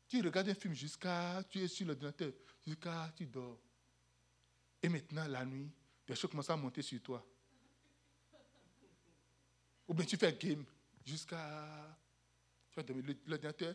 [0.08, 2.32] Tu regardes un film jusqu'à, tu es sur l'ordinateur,
[2.66, 3.58] jusqu'à, tu dors.
[4.82, 5.70] Et maintenant, la nuit,
[6.06, 7.24] les choses commencent à monter sur toi.
[9.88, 10.64] Ou bien tu fais game
[11.04, 11.96] jusqu'à,
[12.70, 13.16] tu dormir.
[13.26, 13.74] L'ordinateur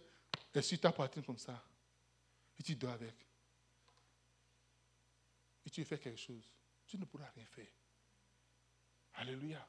[0.54, 1.64] est sur ta poitrine comme ça.
[2.60, 3.16] Et tu dors avec.
[5.66, 6.44] Et tu fais quelque chose.
[6.86, 7.68] Tu ne pourras rien faire.
[9.16, 9.68] Alléluia.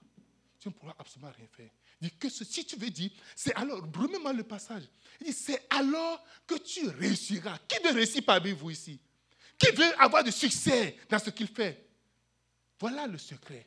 [0.59, 1.71] tu ne pourras absolument rien faire.
[2.01, 4.85] Il dit que si tu veux dire, c'est alors, remets-moi le passage.
[5.21, 7.59] Il dit, c'est alors que tu réussiras.
[7.67, 9.01] Qui veut réussir parmi vous ici?
[9.59, 11.89] Qui veut avoir du succès dans ce qu'il fait?
[12.79, 13.67] Voilà le secret.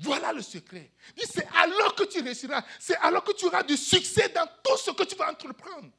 [0.00, 0.90] Voilà le secret.
[1.16, 2.64] C'est alors que tu réussiras.
[2.80, 5.90] C'est alors que tu auras du succès dans tout ce que tu vas entreprendre.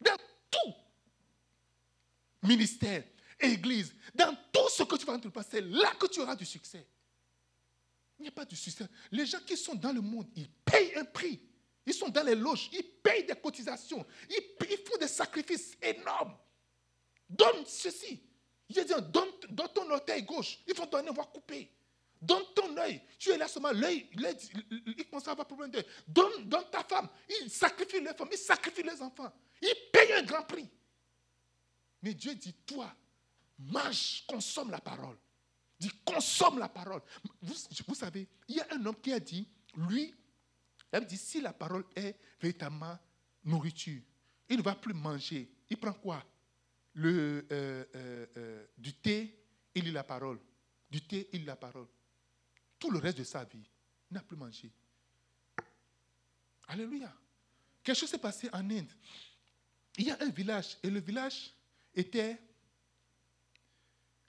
[0.00, 0.16] Dans
[0.50, 0.74] tout.
[2.42, 3.04] Ministère,
[3.38, 6.86] église, dans tout ce que tu vas entreprendre, c'est là que tu auras du succès.
[8.18, 8.86] Il n'y a pas de succès.
[9.10, 11.40] Les gens qui sont dans le monde, ils payent un prix.
[11.86, 16.36] Ils sont dans les loges, ils payent des cotisations, ils, font des sacrifices énormes.
[17.28, 18.22] Donne ceci.
[18.68, 20.58] Il dit, donne, donne ton orteil gauche.
[20.66, 21.70] Ils vont donner, voir couper.
[22.20, 23.00] Donne ton œil.
[23.18, 24.06] Tu es là seulement, l'œil,
[24.86, 25.86] il commence à avoir problème d'œil.
[26.06, 27.08] Donne, donne ta femme.
[27.40, 29.32] Il sacrifie les femmes, il sacrifie les enfants.
[29.62, 30.68] Il paye un grand prix.
[32.02, 32.94] Mais Dieu dit, toi,
[33.58, 35.16] mange, consomme la parole.
[35.78, 37.00] Dit, consomme la parole.
[37.40, 40.14] Vous, savez, il y a un homme qui a dit, lui,
[40.92, 42.98] il a dit, si la parole est véritablement
[43.44, 44.02] nourriture,
[44.48, 45.50] il ne va plus manger.
[45.70, 46.22] Il prend quoi?
[46.94, 49.38] Le, euh, euh, euh, Du thé,
[49.74, 50.38] il lit la parole.
[50.90, 51.86] Du thé, il lit la parole.
[52.80, 53.62] Tout le reste de sa vie,
[54.10, 54.72] il n'a plus mangé.
[56.66, 57.14] Alléluia.
[57.82, 58.90] Quelque chose s'est passé en Inde.
[59.98, 61.52] Il y a un village, et le village
[61.94, 62.40] était,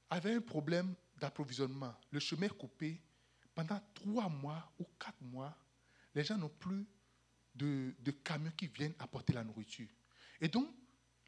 [0.09, 1.95] avait un problème d'approvisionnement.
[2.11, 3.01] Le chemin est coupé.
[3.55, 5.55] Pendant trois mois ou quatre mois,
[6.13, 6.85] les gens n'ont plus
[7.55, 7.93] de,
[8.23, 9.89] camions qui viennent apporter la nourriture.
[10.39, 10.69] Et donc,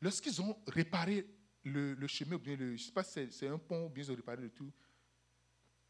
[0.02, 1.26] lorsqu'ils ont réparé
[1.64, 4.04] le, chemin, ou bien le, je ne sais pas si c'est un pont ou bien
[4.04, 4.72] ils ont réparé le tout,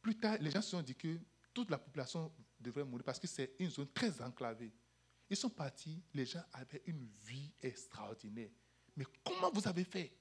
[0.03, 1.17] plus tard, les gens se sont dit que
[1.53, 4.71] toute la population devrait mourir parce que c'est une zone très enclavée.
[5.29, 8.49] Ils sont partis, les gens avaient une vie extraordinaire.
[8.95, 10.13] Mais comment vous avez fait?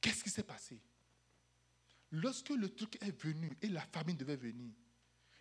[0.00, 0.80] Qu'est-ce qui s'est passé?
[2.12, 4.72] Lorsque le truc est venu et la famine devait venir,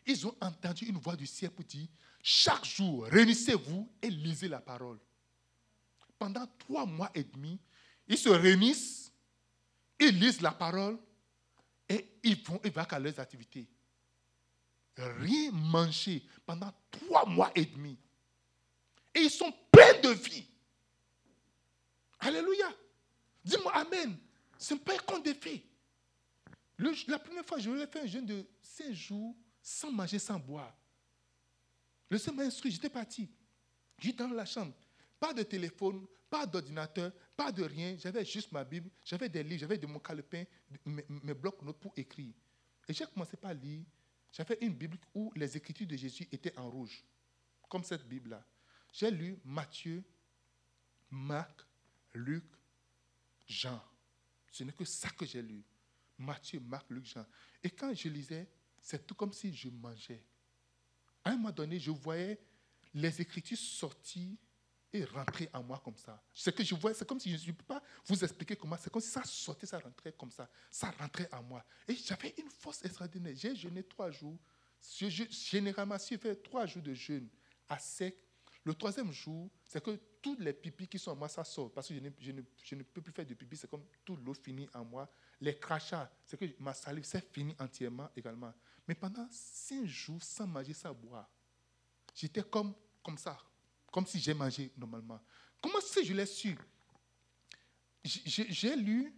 [0.05, 1.87] ils ont entendu une voix du ciel pour dire,
[2.23, 4.99] chaque jour, réunissez-vous et lisez la parole.
[6.17, 7.59] Pendant trois mois et demi,
[8.07, 9.13] ils se réunissent,
[9.99, 10.97] ils lisent la parole
[11.89, 13.67] et ils vont, ils vont leurs activités.
[14.95, 17.97] Rien manger pendant trois mois et demi.
[19.13, 20.45] Et ils sont pleins de vie.
[22.19, 22.69] Alléluia.
[23.43, 24.17] Dis-moi Amen.
[24.57, 25.33] Ce n'est pas un compte de
[27.11, 30.75] la première fois, je voulais faire un jeûne de cinq jours sans manger, sans boire.
[32.09, 33.29] Le Seigneur m'a instruit, j'étais parti.
[33.99, 34.73] J'étais dans la chambre.
[35.19, 37.95] Pas de téléphone, pas d'ordinateur, pas de rien.
[37.97, 40.43] J'avais juste ma Bible, j'avais des livres, j'avais de mon calepin,
[40.85, 42.33] mes, blocs-notes pour écrire.
[42.87, 43.83] Et j'ai commencé par lire.
[44.31, 47.03] J'avais une Bible où les écritures de Jésus étaient en rouge,
[47.69, 48.45] comme cette Bible-là.
[48.91, 50.03] J'ai lu Matthieu,
[51.09, 51.61] Marc,
[52.13, 52.43] Luc,
[53.47, 53.81] Jean.
[54.51, 55.63] Ce n'est que ça que j'ai lu.
[56.17, 57.25] Matthieu, Marc, Luc, Jean.
[57.63, 58.47] Et quand je lisais,
[58.81, 60.23] c'est tout comme si je mangeais.
[61.23, 62.39] À un moment donné, je voyais
[62.93, 64.35] les Écritures sortir
[64.93, 66.21] et rentrer en moi comme ça.
[66.33, 68.91] Ce que je voyais, c'est comme si je ne peux pas vous expliquer comment, c'est
[68.91, 70.49] comme si ça sortait, ça rentrait comme ça.
[70.71, 71.63] Ça rentrait en moi.
[71.87, 73.33] Et j'avais une force extraordinaire.
[73.35, 74.37] J'ai jeûné trois jours.
[74.89, 77.27] généralement, si je fais trois jours de jeûne
[77.67, 78.17] à sec,
[78.63, 81.71] le troisième jour, c'est que tous les pipis qui sont en moi, ça sort.
[81.71, 83.55] Parce que je ne, je ne peux plus faire de pipi.
[83.55, 85.09] C'est comme toute l'eau finit en moi
[85.39, 88.53] les crachats, c'est que ma salive s'est finie entièrement également.
[88.87, 91.29] Mais pendant cinq jours, sans manger, sans boire,
[92.15, 92.73] j'étais comme,
[93.03, 93.37] comme ça,
[93.97, 95.19] comme si j'ai mangé normalement.
[95.59, 96.55] Comment est-ce que je l'ai su?
[98.03, 99.11] J'ai lu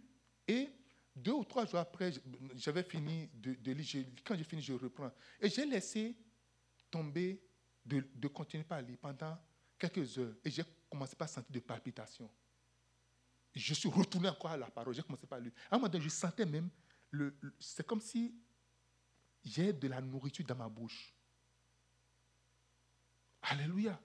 [0.48, 0.70] et
[1.14, 2.10] deux ou trois jours après,
[2.54, 4.06] j'avais fini de, lire.
[4.24, 5.12] Quand j'ai fini, je reprends.
[5.38, 6.16] Et j'ai laissé
[6.90, 7.42] tomber
[7.84, 9.36] de, de continuer par lire pendant
[9.78, 10.32] quelques heures.
[10.42, 12.30] Et j'ai commencé par sentir des palpitations
[13.54, 14.94] je suis retourné encore à la parole.
[14.94, 15.52] J'ai commencé par lui.
[15.70, 16.70] À un moment donné, je sentais même,
[17.10, 18.34] le, c'est comme si
[19.44, 21.12] j'ai de la nourriture dans ma bouche.
[23.42, 24.00] Alléluia.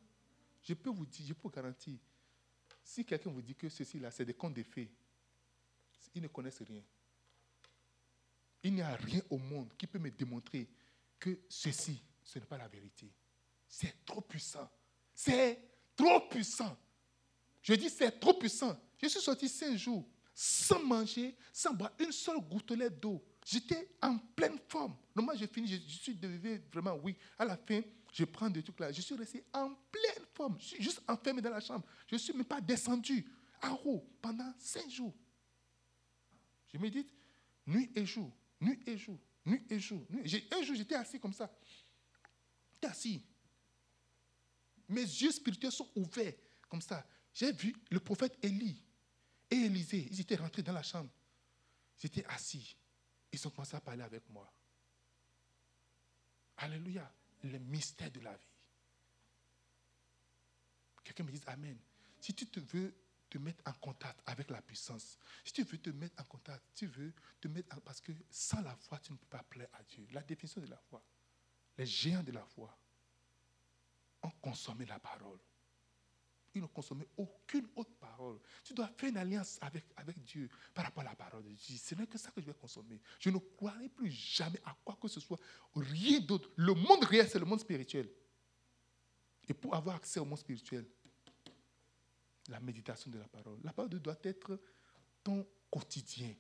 [0.66, 1.98] Je peux vous dire, je peux vous garantir,
[2.84, 4.92] si quelqu'un vous dit que ceci là, c'est des contes de fées,
[6.16, 6.82] ils ne connaissent rien.
[8.64, 10.68] Il n'y a rien au monde qui peut me démontrer
[11.20, 13.12] que ceci, ce n'est pas la vérité.
[13.68, 14.70] C'est trop puissant.
[15.14, 15.60] C'est
[15.96, 16.76] trop puissant.
[17.62, 18.76] Je dis c'est trop puissant.
[19.02, 23.24] Je suis sorti cinq jours sans manger, sans boire une seule gouttelette d'eau.
[23.46, 24.96] J'étais en pleine forme.
[25.16, 27.16] Normalement, j'ai fini, je, suis devenu vraiment, oui.
[27.38, 28.92] À la fin, je prends des trucs là.
[28.92, 30.25] Je suis resté en pleine
[30.60, 31.86] Je suis juste enfermé dans la chambre.
[32.08, 33.26] Je ne suis même pas descendu
[33.62, 35.14] en haut pendant cinq jours.
[36.72, 37.10] Je médite
[37.66, 40.06] nuit et jour, nuit et jour, nuit et jour.
[40.52, 41.52] Un jour, j'étais assis comme ça.
[42.74, 43.24] J'étais assis.
[44.88, 46.34] Mes yeux spirituels sont ouverts
[46.70, 47.08] comme ça.
[47.34, 48.82] J'ai vu le prophète Élie
[49.50, 50.08] et Élisée.
[50.12, 51.10] Ils étaient rentrés dans la chambre.
[52.04, 52.76] Étaient assis.
[53.32, 54.52] Ils ont commencé à parler avec moi.
[56.58, 57.12] Alléluia.
[57.44, 58.55] Le mystère de la vie.
[61.06, 61.78] Quelqu'un me dit Amen.
[62.20, 62.94] Si tu te veux
[63.30, 66.88] te mettre en contact avec la puissance, si tu veux te mettre en contact, tu
[66.88, 69.84] veux te mettre en, parce que sans la foi, tu ne peux pas plaire à
[69.84, 70.06] Dieu.
[70.12, 71.02] La définition de la foi.
[71.78, 72.76] Les géants de la foi
[74.24, 75.40] ont consommé la parole.
[76.56, 78.40] Ils n'ont consommé aucune autre parole.
[78.64, 81.78] Tu dois faire une alliance avec, avec Dieu par rapport à la parole de Dieu.
[81.78, 83.00] Ce n'est que ça que je vais consommer.
[83.20, 85.40] Je ne croirai plus jamais à quoi que ce soit,
[85.76, 86.50] rien d'autre.
[86.56, 88.10] Le monde réel, c'est le monde spirituel.
[89.48, 90.86] Et pour avoir accès au monde spirituel,
[92.50, 93.60] la méditation de la parole.
[93.64, 94.60] La parole doit être
[95.24, 96.34] ton quotidien.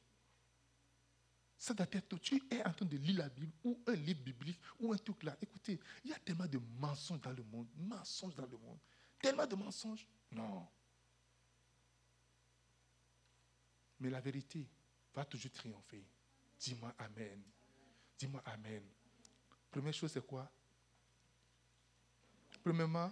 [1.57, 4.59] Ça doit être, tu es en train de lire la Bible ou un livre biblique
[4.79, 5.35] ou un truc là.
[5.41, 8.77] Écoutez, il y a tellement de mensonges dans le monde, mensonges dans le monde.
[9.19, 10.07] Tellement de mensonges.
[10.31, 10.67] Non.
[13.99, 14.67] Mais la vérité
[15.13, 16.05] va toujours triompher.
[16.59, 17.41] Dis-moi Amen.
[18.19, 18.83] Dis-moi Amen.
[19.71, 20.51] Première chose, c'est quoi?
[22.65, 23.11] Premièrement,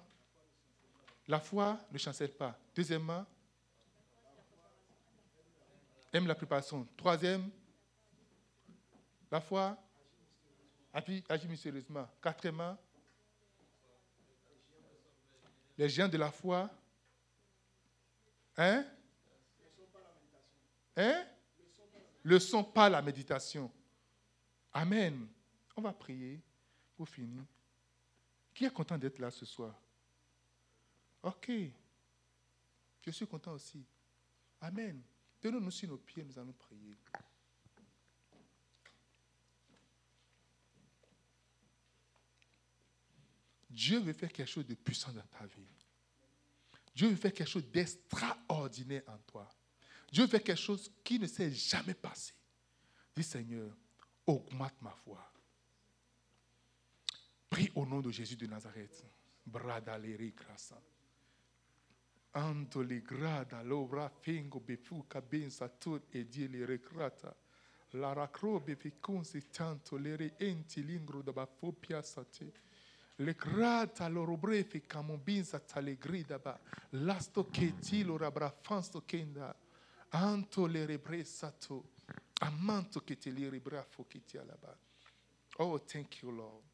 [1.28, 2.58] la foi ne chancelle pas.
[2.76, 3.24] Deuxièmement,
[6.12, 6.88] aime la préparation.
[6.98, 7.52] Troisième,
[9.30, 9.78] la foi
[10.92, 12.10] agit mystérieusement.
[12.20, 12.76] Quatrièmement,
[15.78, 16.68] les gens de la foi,
[18.58, 18.84] hein?
[20.98, 21.28] Hein?
[22.24, 23.72] Le sont pas la méditation.
[24.74, 25.28] Amen.
[25.76, 26.42] On va prier
[26.96, 27.44] pour finir.
[28.54, 29.76] Qui est content d'être là ce soir?
[31.24, 31.52] Ok.
[33.02, 33.84] Je suis content aussi.
[34.62, 35.02] Amen.
[35.42, 36.96] Tenons-nous sur nos pieds, nous allons prier.
[43.70, 45.68] Dieu veut faire quelque chose de puissant dans ta vie.
[46.96, 49.50] Dieu veut faire quelque chose d'extraordinaire en toi.
[50.12, 52.34] Dieu veut faire quelque chose qui ne s'est jamais passé.
[53.16, 53.76] Dis Seigneur,
[54.28, 55.33] augmente ma foi.
[57.54, 59.06] Prie au nom de Jésus de Nazareth.
[59.44, 60.82] Brada grasa.
[62.32, 67.32] Anto grada l'obra fingo befuca ben satur e die le recrata.
[67.92, 72.54] La racro beficunsi tanto le enti lingro da bafopia sate.
[73.18, 76.60] Le grata loro brefi camobinza tale grida ba.
[76.90, 79.56] Lasto che ti lo rabrafansto kenda.
[80.10, 81.92] Anto le rebre sato.
[82.40, 84.76] Amanto che te li rebrafo che ti alaba.
[85.58, 86.73] Oh, thank you, Lord.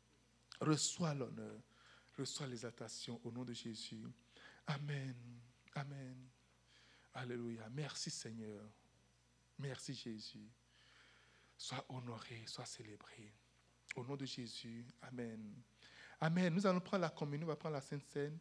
[0.59, 1.61] Reçois l'honneur.
[2.17, 4.05] Reçois l'exaltation au nom de Jésus.
[4.67, 5.15] Amen.
[5.75, 6.17] Amen.
[7.13, 7.67] Alléluia.
[7.71, 8.63] Merci Seigneur.
[9.57, 10.49] Merci Jésus.
[11.57, 13.33] Sois honoré, sois célébré.
[13.95, 14.85] Au nom de Jésus.
[15.01, 15.61] Amen.
[16.21, 16.53] Amen.
[16.53, 18.37] Nous allons prendre la communion, on va prendre la Sainte Seine.